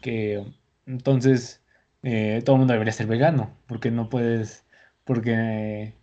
[0.00, 0.44] que
[0.86, 1.62] entonces
[2.02, 4.64] eh, todo el mundo debería ser vegano, porque no puedes,
[5.04, 5.94] porque,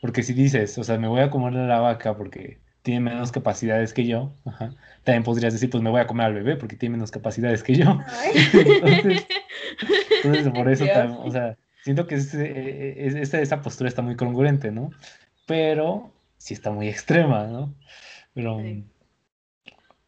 [0.00, 3.32] porque si dices, o sea, me voy a comer a la vaca porque tiene menos
[3.32, 4.32] capacidades que yo,
[5.04, 7.74] también podrías decir, pues me voy a comer al bebé porque tiene menos capacidades que
[7.74, 8.00] yo.
[10.24, 10.84] entonces, por eso,
[11.22, 14.90] o sea, siento que eh, esa postura está muy congruente, ¿no?
[15.46, 17.74] Pero sí está muy extrema, ¿no?
[18.34, 18.58] Pero,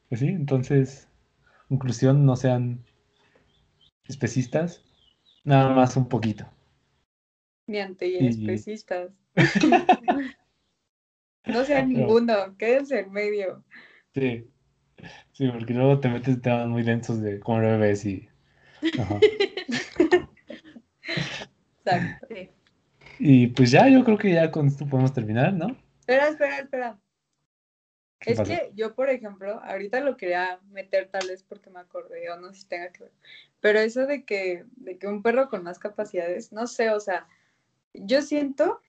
[0.09, 1.09] pues sí, entonces,
[1.69, 2.85] conclusión, no sean
[4.09, 4.83] especistas,
[5.45, 6.47] nada más un poquito.
[7.71, 9.13] Ni anti-especistas.
[11.47, 13.65] no sean ninguno, quédense en medio.
[14.13, 14.51] Sí,
[15.31, 18.29] sí, porque luego te metes en temas muy densos de cómo lo ves y...
[21.85, 22.27] Exacto.
[23.21, 25.77] Y pues ya, yo creo que ya con esto podemos terminar, ¿no?
[26.01, 26.99] Espera, espera, espera.
[28.27, 32.37] Es que yo, por ejemplo, ahorita lo quería meter tal vez porque me acordé o
[32.41, 33.13] no sé si tenga que ver,
[33.61, 37.29] pero eso de que, de que un perro con más capacidades, no sé, o sea,
[37.95, 38.81] yo siento,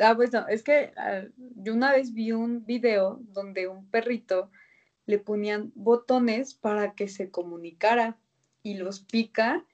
[0.00, 1.22] ah, pues no, es que ah,
[1.56, 4.50] yo una vez vi un video donde un perrito
[5.06, 8.16] le ponían botones para que se comunicara
[8.62, 9.64] y los pica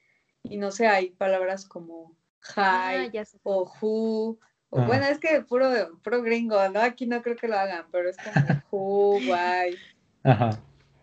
[0.43, 3.11] y no sé, hay palabras como hi ah,
[3.43, 4.39] o who
[4.71, 5.71] bueno, es que puro,
[6.03, 6.81] puro gringo, ¿no?
[6.81, 8.35] Aquí no creo que lo hagan, pero es como
[8.71, 9.77] who, why,
[10.23, 10.51] Ajá.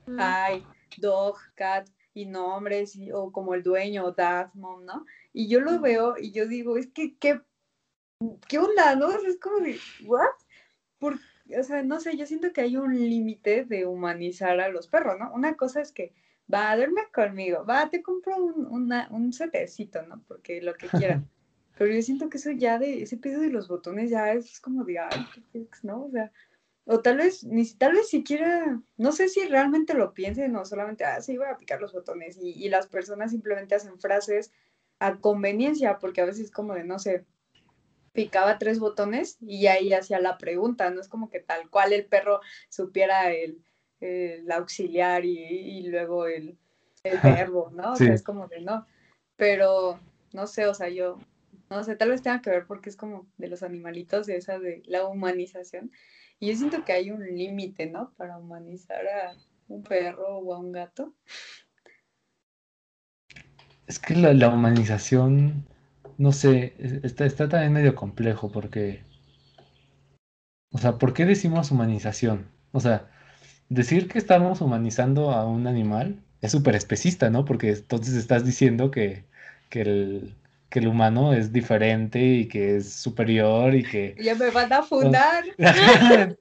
[0.07, 0.63] hi,
[0.97, 5.05] dog, cat, y nombres, o como el dueño, dad, mom, ¿no?
[5.33, 7.41] Y yo lo veo y yo digo, es que, ¿qué,
[8.47, 9.11] qué onda, no?
[9.11, 10.27] Es como de, ¿what?
[10.99, 14.87] Por, o sea, no sé, yo siento que hay un límite de humanizar a los
[14.87, 15.31] perros, ¿no?
[15.33, 16.13] Una cosa es que,
[16.51, 20.23] va, a duerme conmigo, va, te compro un, una, un setecito, ¿no?
[20.27, 20.87] Porque lo que
[21.21, 21.29] quieran.
[21.77, 24.83] Pero yo siento que eso ya de, ese peso de los botones ya es como
[24.83, 26.05] de, ay, qué ¿no?
[26.05, 26.31] O sea,
[26.85, 31.05] o tal vez, ni tal vez siquiera, no sé si realmente lo piensen o solamente,
[31.05, 34.51] ah, sí, voy a picar los botones y, y las personas simplemente hacen frases
[34.99, 37.25] a conveniencia, porque a veces como de, no sé,
[38.13, 42.05] picaba tres botones y ahí hacía la pregunta, no es como que tal cual el
[42.05, 42.39] perro
[42.69, 43.63] supiera el,
[43.99, 46.57] el auxiliar y, y, luego el,
[47.03, 47.93] el verbo, ¿no?
[47.93, 48.85] O sea, es como de no,
[49.35, 49.99] pero
[50.31, 51.17] no sé, o sea, yo
[51.69, 54.59] no sé, tal vez tenga que ver porque es como de los animalitos, de esa
[54.59, 55.91] de la humanización.
[56.39, 58.13] Y yo siento que hay un límite, ¿no?
[58.17, 59.35] Para humanizar a
[59.67, 61.13] un perro o a un gato.
[63.87, 65.67] Es que la, humanización,
[66.17, 69.03] no sé, está, está también medio complejo porque,
[70.71, 72.47] o sea, ¿por qué decimos humanización?
[72.71, 73.09] O sea,
[73.69, 77.45] decir que estamos humanizando a un animal es súper especista, ¿no?
[77.45, 79.25] Porque entonces estás diciendo que,
[79.69, 80.35] que el,
[80.69, 84.15] que el humano es diferente y que es superior y que...
[84.21, 85.43] Ya me van a fundar.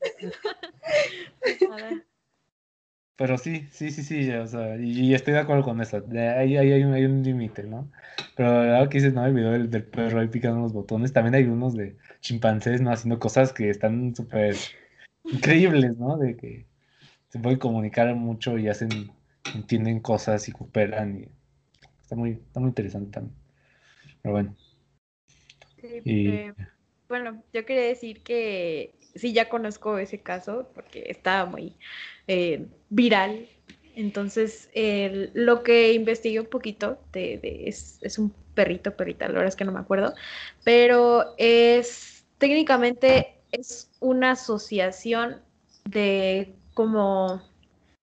[3.22, 6.04] Pero sí, sí, sí, sí, o sea, y, estoy de acuerdo con eso.
[6.10, 7.88] Ahí, hay, un, hay un límite, ¿no?
[8.34, 9.24] Pero ahora que dices, ¿no?
[9.24, 12.90] El video del, perro ahí picando los botones, también hay unos de chimpancés, ¿no?
[12.90, 14.56] Haciendo cosas que están súper
[15.22, 16.18] increíbles, ¿no?
[16.18, 16.66] De que
[17.28, 19.12] se pueden comunicar mucho y hacen,
[19.54, 21.28] entienden cosas y cooperan y
[22.00, 23.36] está muy, está muy interesante también.
[24.20, 24.56] Pero bueno.
[25.80, 26.52] Eh,
[27.08, 31.74] bueno, yo quería decir que sí, ya conozco ese caso porque estaba muy
[32.28, 33.48] eh, viral.
[33.94, 34.70] Entonces,
[35.34, 39.66] lo que investigué un poquito de, es, es, un perrito, perrita, la verdad es que
[39.66, 40.14] no me acuerdo,
[40.64, 45.42] pero es técnicamente es una asociación
[45.84, 47.42] de como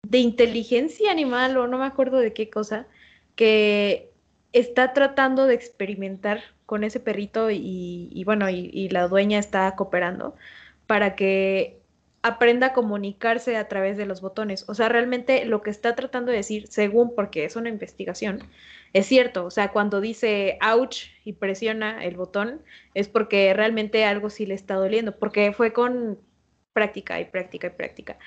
[0.04, 2.88] de inteligencia animal o no me acuerdo de qué cosa,
[3.36, 4.12] que
[4.54, 10.36] está tratando de experimentar con ese perrito y, bueno, y, la dueña está cooperando
[10.90, 11.84] para que
[12.24, 14.68] aprenda a comunicarse a través de los botones.
[14.68, 18.40] O sea, realmente lo que está tratando de decir, según porque es una investigación,
[18.94, 19.46] es cierto.
[19.46, 22.64] O sea, cuando dice ouch y presiona el botón,
[22.96, 26.18] es porque realmente algo sí le está doliendo, porque fue con
[26.74, 28.18] práctica y práctica y práctica.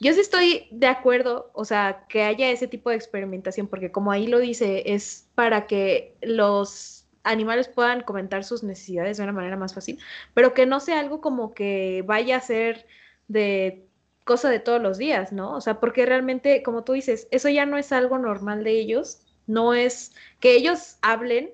[0.00, 4.10] Yo sí estoy de acuerdo, o sea, que haya ese tipo de experimentación, porque como
[4.10, 9.56] ahí lo dice, es para que los animales puedan comentar sus necesidades de una manera
[9.56, 9.98] más fácil,
[10.34, 12.86] pero que no sea algo como que vaya a ser
[13.28, 13.86] de
[14.24, 15.54] cosa de todos los días, ¿no?
[15.54, 19.22] O sea, porque realmente, como tú dices, eso ya no es algo normal de ellos,
[19.46, 21.50] no es que ellos hablen,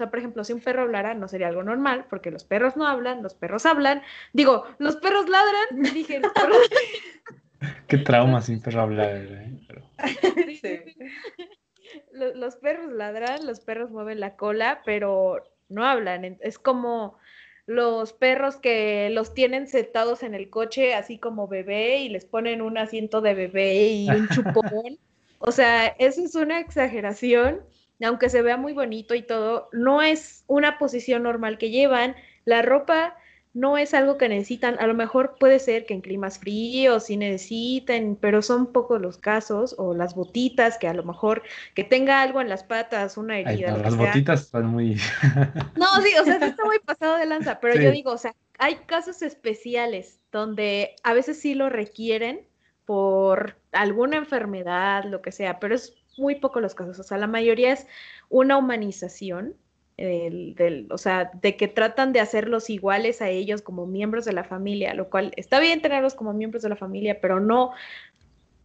[0.00, 2.86] sea, por ejemplo, si un perro hablara, no sería algo normal, porque los perros no
[2.86, 4.00] hablan, los perros hablan.
[4.32, 5.92] Digo, los perros ladran.
[5.92, 6.56] Dije, los perros...
[7.86, 9.58] Qué trauma sin perro hablar, ¿eh?
[12.12, 16.38] Los, perros ladran, los perros mueven la cola, pero no hablan.
[16.40, 17.18] Es como
[17.66, 22.62] los perros que los tienen sentados en el coche, así como bebé, y les ponen
[22.62, 24.98] un asiento de bebé y un chupón.
[25.38, 27.60] o sea, eso es una exageración.
[28.02, 32.16] Aunque se vea muy bonito y todo, no es una posición normal que llevan.
[32.46, 33.14] La ropa
[33.52, 34.76] no es algo que necesitan.
[34.78, 39.18] A lo mejor puede ser que en climas fríos sí necesiten, pero son pocos los
[39.18, 41.42] casos, o las botitas, que a lo mejor
[41.74, 43.76] que tenga algo en las patas, una herida.
[43.76, 44.94] las botitas están muy...
[45.76, 48.76] no, sí, o sea, está muy pasado de lanza, pero yo digo, o sea, hay
[48.86, 52.46] casos especiales donde a veces sí lo requieren
[52.84, 57.26] por alguna enfermedad, lo que sea, pero es muy poco los casos, o sea, la
[57.26, 57.86] mayoría es
[58.28, 59.56] una humanización
[60.06, 64.44] del, o sea, de que tratan de hacerlos iguales a ellos como miembros de la
[64.44, 67.72] familia, lo cual está bien tenerlos como miembros de la familia, pero no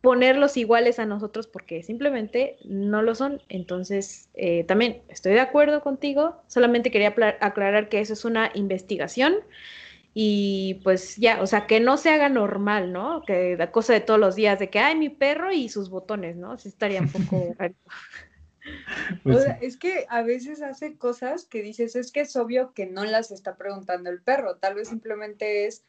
[0.02, 3.42] ponerlos iguales a nosotros porque simplemente no lo son.
[3.50, 9.38] Entonces, eh, también estoy de acuerdo contigo, solamente quería aclarar que eso es una investigación
[10.14, 13.24] y pues ya, o sea, que no se haga normal, ¿no?
[13.24, 16.38] Que la cosa de todos los días, de que, ay, mi perro y sus botones,
[16.38, 16.58] ¿no?
[16.58, 17.54] Sí estaría un poco
[19.24, 23.06] Pues es que a veces hace cosas que dices, es que es obvio que no
[23.06, 25.86] las está preguntando el perro, tal vez simplemente es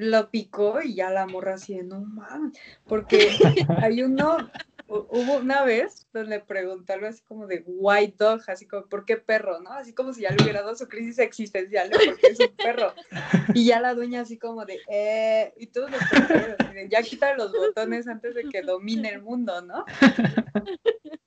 [0.00, 3.28] lo picó y ya la morra así, no mames, porque
[3.82, 4.50] hay uno,
[4.88, 9.04] hubo una vez donde le preguntó algo así como de white dog, así como, ¿por
[9.04, 9.60] qué perro?
[9.60, 9.72] ¿No?
[9.72, 12.94] Así como si ya le hubiera dado su crisis existencial, porque es un perro.
[13.54, 16.56] Y ya la dueña así como de, eh, y todos los perros,
[16.88, 19.84] ya quita los botones antes de que domine el mundo, ¿no?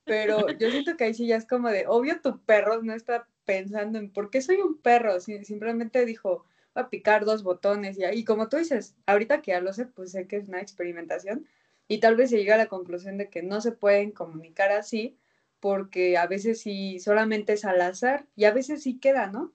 [0.04, 3.26] Pero yo siento que ahí sí ya es como de, obvio tu perro no está
[3.44, 6.44] pensando en por qué soy un perro, simplemente dijo,
[6.74, 10.12] a picar dos botones y ahí, como tú dices, ahorita que ya lo sé, pues
[10.12, 11.46] sé que es una experimentación
[11.88, 15.16] y tal vez se llega a la conclusión de que no se pueden comunicar así
[15.60, 19.52] porque a veces sí solamente es al azar y a veces sí queda, ¿no?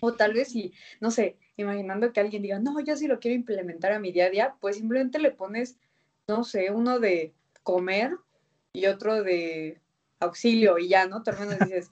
[0.00, 3.34] O tal vez sí, no sé, imaginando que alguien diga, no, yo sí lo quiero
[3.34, 5.76] implementar a mi día a día, pues simplemente le pones,
[6.28, 7.32] no sé, uno de
[7.64, 8.12] comer
[8.72, 9.80] y otro de
[10.20, 11.22] auxilio y ya, ¿no?
[11.22, 11.90] Tu hermano dices,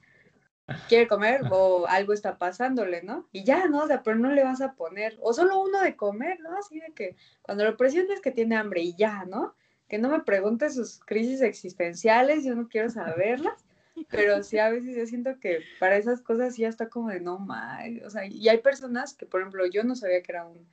[0.88, 3.28] quiere comer o algo está pasándole, ¿no?
[3.32, 3.84] Y ya, ¿no?
[3.84, 6.56] O sea, pero no le vas a poner, o solo uno de comer, ¿no?
[6.58, 9.54] Así de que cuando lo presiones que tiene hambre y ya, ¿no?
[9.88, 13.64] Que no me pregunte sus crisis existenciales, yo no quiero saberlas,
[14.10, 17.38] pero sí a veces yo siento que para esas cosas ya está como de no
[17.38, 20.66] mal, o sea, y hay personas que, por ejemplo, yo no sabía que era un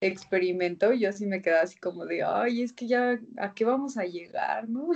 [0.00, 3.98] experimento, yo sí me quedaba así como de, ay, es que ya, ¿a qué vamos
[3.98, 4.90] a llegar, no?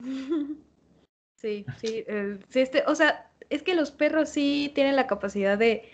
[1.40, 2.04] Sí, sí,
[2.48, 5.90] sí este, o sea, es que los perros sí tienen la capacidad de,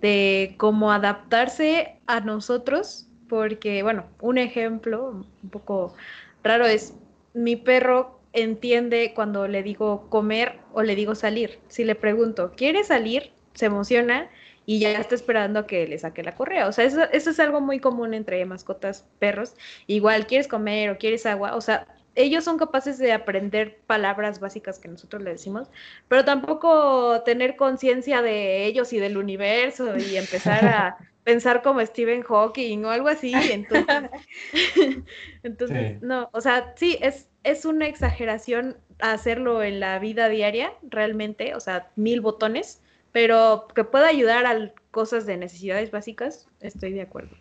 [0.00, 5.94] de como adaptarse a nosotros, porque, bueno, un ejemplo un poco
[6.42, 6.94] raro es,
[7.32, 11.58] mi perro entiende cuando le digo comer o le digo salir.
[11.68, 13.32] Si le pregunto, ¿quieres salir?
[13.54, 14.28] Se emociona
[14.66, 16.68] y ya está esperando a que le saque la correa.
[16.68, 19.54] O sea, eso, eso es algo muy común entre mascotas, perros.
[19.86, 21.56] Igual, ¿quieres comer o quieres agua?
[21.56, 25.68] O sea, ellos son capaces de aprender palabras básicas que nosotros le decimos,
[26.08, 32.22] pero tampoco tener conciencia de ellos y del universo y empezar a pensar como Stephen
[32.22, 33.32] Hawking o algo así.
[33.50, 34.10] Entonces,
[35.42, 41.54] entonces no, o sea, sí, es, es una exageración hacerlo en la vida diaria, realmente,
[41.54, 42.82] o sea, mil botones,
[43.12, 47.36] pero que pueda ayudar a cosas de necesidades básicas, estoy de acuerdo.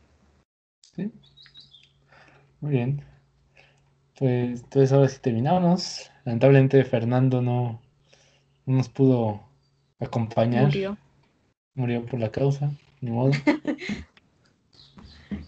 [0.95, 1.11] Sí.
[2.61, 3.08] Muy bien.
[4.19, 6.11] Pues entonces ahora sí terminamos.
[6.25, 7.81] Lamentablemente Fernando no,
[8.65, 9.41] nos pudo
[9.99, 10.65] acompañar.
[10.65, 10.97] Murió.
[11.73, 13.31] Murió por la causa, ni modo.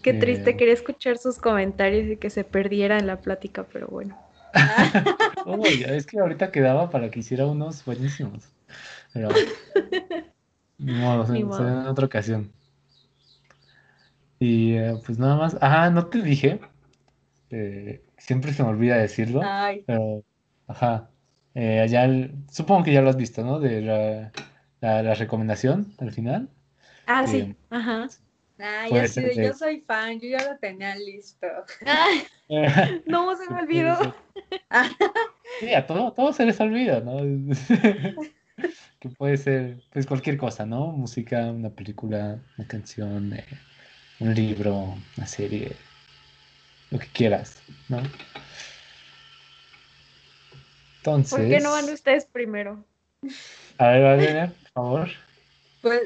[0.02, 3.88] Qué triste, eh, quería escuchar sus comentarios y que se perdiera en la plática, pero
[3.88, 4.18] bueno.
[5.46, 8.50] oh, es que ahorita quedaba para que hiciera unos buenísimos.
[9.14, 9.30] Pero
[10.78, 11.68] ni modo, ni modo.
[11.68, 12.52] en otra ocasión.
[14.40, 15.58] Y eh, pues nada más.
[15.62, 16.60] Ah, no te dije.
[17.50, 19.42] Eh, siempre se me olvida decirlo,
[19.86, 20.24] pero,
[20.68, 21.10] ajá,
[21.56, 22.08] eh, allá,
[22.50, 23.60] supongo que ya lo has visto, ¿no?
[23.60, 24.32] De la,
[24.80, 26.50] la, recomendación al final.
[27.08, 28.08] Ah, sí, eh, ajá.
[28.60, 31.48] Ah, ya sí, yo soy fan, yo ya lo tenía listo.
[33.06, 33.98] no, se me olvidó.
[35.60, 37.20] Sí, a todo, todo se les olvida, ¿no?
[39.00, 40.88] que puede ser, pues cualquier cosa, ¿no?
[40.88, 43.46] Música, una película, una canción, eh,
[44.20, 45.76] un libro, una serie,
[46.92, 48.02] lo que quieras, ¿no?
[50.98, 51.40] Entonces.
[51.40, 52.86] ¿Por qué no van ustedes primero?
[53.78, 55.10] A ver, Valeria, por favor.
[55.82, 56.02] Pues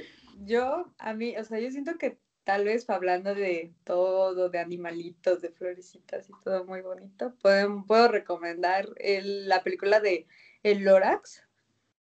[0.46, 5.42] yo, a mí, o sea, yo siento que tal vez hablando de todo, de animalitos,
[5.42, 10.28] de florecitas y todo muy bonito, puedo, puedo recomendar la película de
[10.64, 11.44] El Lorax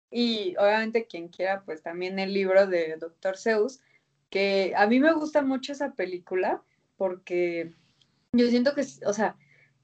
[0.09, 3.37] y obviamente quien quiera, pues también el libro de Dr.
[3.37, 3.81] Zeus,
[4.29, 6.63] que a mí me gusta mucho esa película
[6.95, 7.73] porque
[8.33, 9.35] yo siento que, o sea,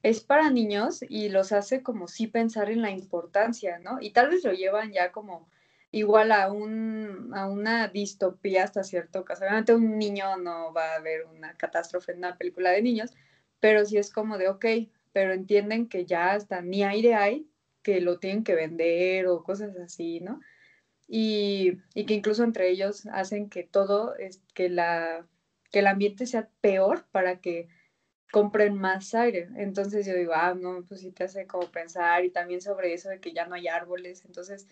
[0.03, 3.97] es para niños y los hace como sí pensar en la importancia, ¿no?
[4.01, 5.49] Y tal vez lo llevan ya como
[5.91, 9.43] igual a, un, a una distopía hasta cierto caso.
[9.43, 13.13] Obviamente un niño no va a ver una catástrofe en una película de niños,
[13.59, 14.65] pero sí es como de, ok,
[15.11, 17.49] pero entienden que ya hasta ni aire hay,
[17.81, 20.39] que lo tienen que vender o cosas así, ¿no?
[21.07, 25.25] Y, y que incluso entre ellos hacen que todo, es, que, la,
[25.71, 27.69] que el ambiente sea peor para que
[28.31, 29.49] compren más aire.
[29.55, 33.09] Entonces yo digo, ah, no, pues sí te hace como pensar y también sobre eso
[33.09, 34.25] de que ya no hay árboles.
[34.25, 34.67] Entonces,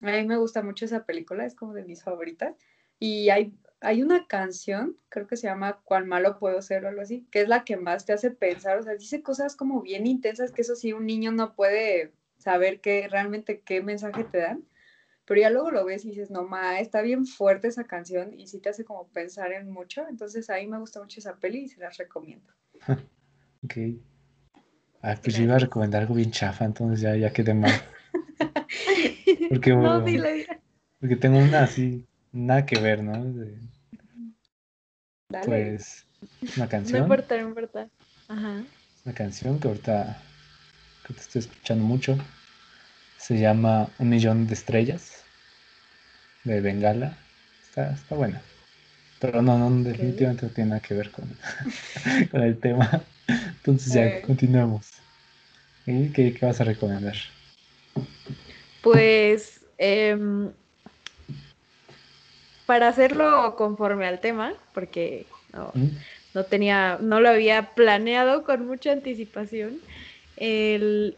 [0.00, 2.56] a mí me gusta mucho esa película, es como de mis favoritas.
[2.98, 7.02] Y hay, hay una canción, creo que se llama Cuán malo puedo ser o algo
[7.02, 10.06] así, que es la que más te hace pensar, o sea, dice cosas como bien
[10.06, 14.64] intensas que eso sí, un niño no puede saber qué, realmente qué mensaje te dan.
[15.24, 18.48] Pero ya luego lo ves y dices, no, ma, está bien fuerte esa canción y
[18.48, 20.06] sí te hace como pensar en mucho.
[20.08, 22.52] Entonces ahí me gusta mucho esa peli y se las recomiendo.
[23.64, 23.74] ok.
[25.02, 27.72] Ah, pues yo iba a recomendar algo bien chafa, entonces ya, ya quedé mal.
[29.48, 30.04] Porque, no,
[30.98, 33.34] porque tengo una así, nada que ver, ¿no?
[35.44, 36.06] Pues,
[36.56, 37.00] una canción.
[37.00, 37.88] No importa, no importa.
[38.28, 38.62] Ajá.
[39.04, 40.22] Una canción que ahorita
[41.06, 42.16] que te estoy escuchando mucho.
[43.18, 45.24] Se llama Un millón de estrellas
[46.44, 47.16] de Bengala.
[47.62, 48.42] Está, está buena.
[49.22, 51.24] Pero no, no, definitivamente no tiene nada que ver con,
[52.32, 53.04] con el tema.
[53.28, 54.90] Entonces ya, continuamos.
[55.86, 57.14] ¿Y qué, vas a recomendar?
[58.82, 60.50] Pues em,
[62.66, 65.88] para hacerlo conforme al tema, porque no, ¿Mm?
[66.34, 69.78] no, tenía, no lo había planeado con mucha anticipación.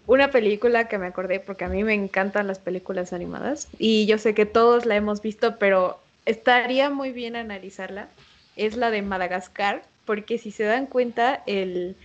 [0.07, 4.19] una película que me acordé, porque a mí me encantan las películas animadas y yo
[4.19, 8.09] sé que todos la hemos visto, pero estaría muy bien analizarla,
[8.57, 11.97] es la de Madagascar, porque si se dan cuenta, el,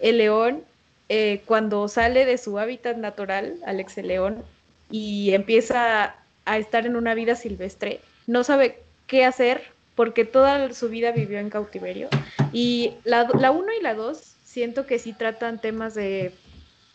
[0.00, 0.64] león,
[1.08, 4.42] eh, cuando sale de su hábitat natural, Alex el león,
[4.90, 9.62] y empieza a estar en una vida silvestre, no sabe qué hacer
[9.94, 12.08] porque toda su vida vivió en cautiverio.
[12.52, 16.32] Y la 1 y la 2 siento que sí tratan temas de,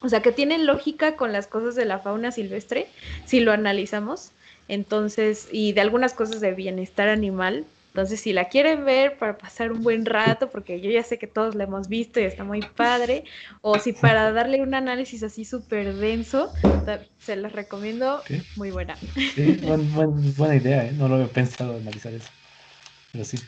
[0.02, 2.88] o sea, que tienen lógica con las cosas de la fauna silvestre,
[3.26, 4.32] si lo analizamos,
[4.70, 7.66] entonces, y de algunas cosas de bienestar animal.
[7.88, 11.26] Entonces, si la quieren ver para pasar un buen rato, porque yo ya sé que
[11.26, 13.24] todos la hemos visto y está muy padre,
[13.62, 16.54] o si para darle un análisis así súper denso,
[17.18, 18.22] se las recomiendo,
[18.56, 18.96] muy buena.
[19.36, 19.60] Sí,
[20.38, 20.92] buena idea, ¿eh?
[20.94, 22.30] no lo había pensado analizar eso,
[23.12, 23.40] pero sí.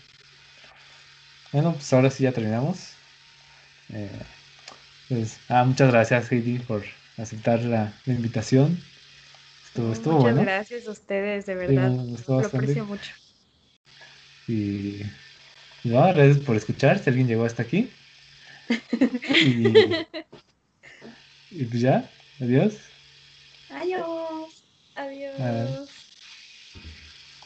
[1.52, 2.94] Bueno, pues ahora sí ya terminamos.
[3.94, 4.10] Eh,
[5.08, 6.84] pues, ah, muchas gracias, Heidi, por
[7.18, 8.80] aceptar la invitación.
[9.76, 11.92] Muchas gracias a ustedes, de verdad.
[12.28, 13.14] lo aprecio mucho.
[14.48, 15.02] Y,
[15.84, 17.90] gracias por escuchar, si alguien llegó hasta aquí.
[19.42, 19.96] y,
[21.52, 22.10] y pues ya,
[22.40, 22.78] adiós.
[23.70, 24.64] Adiós.
[24.96, 25.91] Adiós.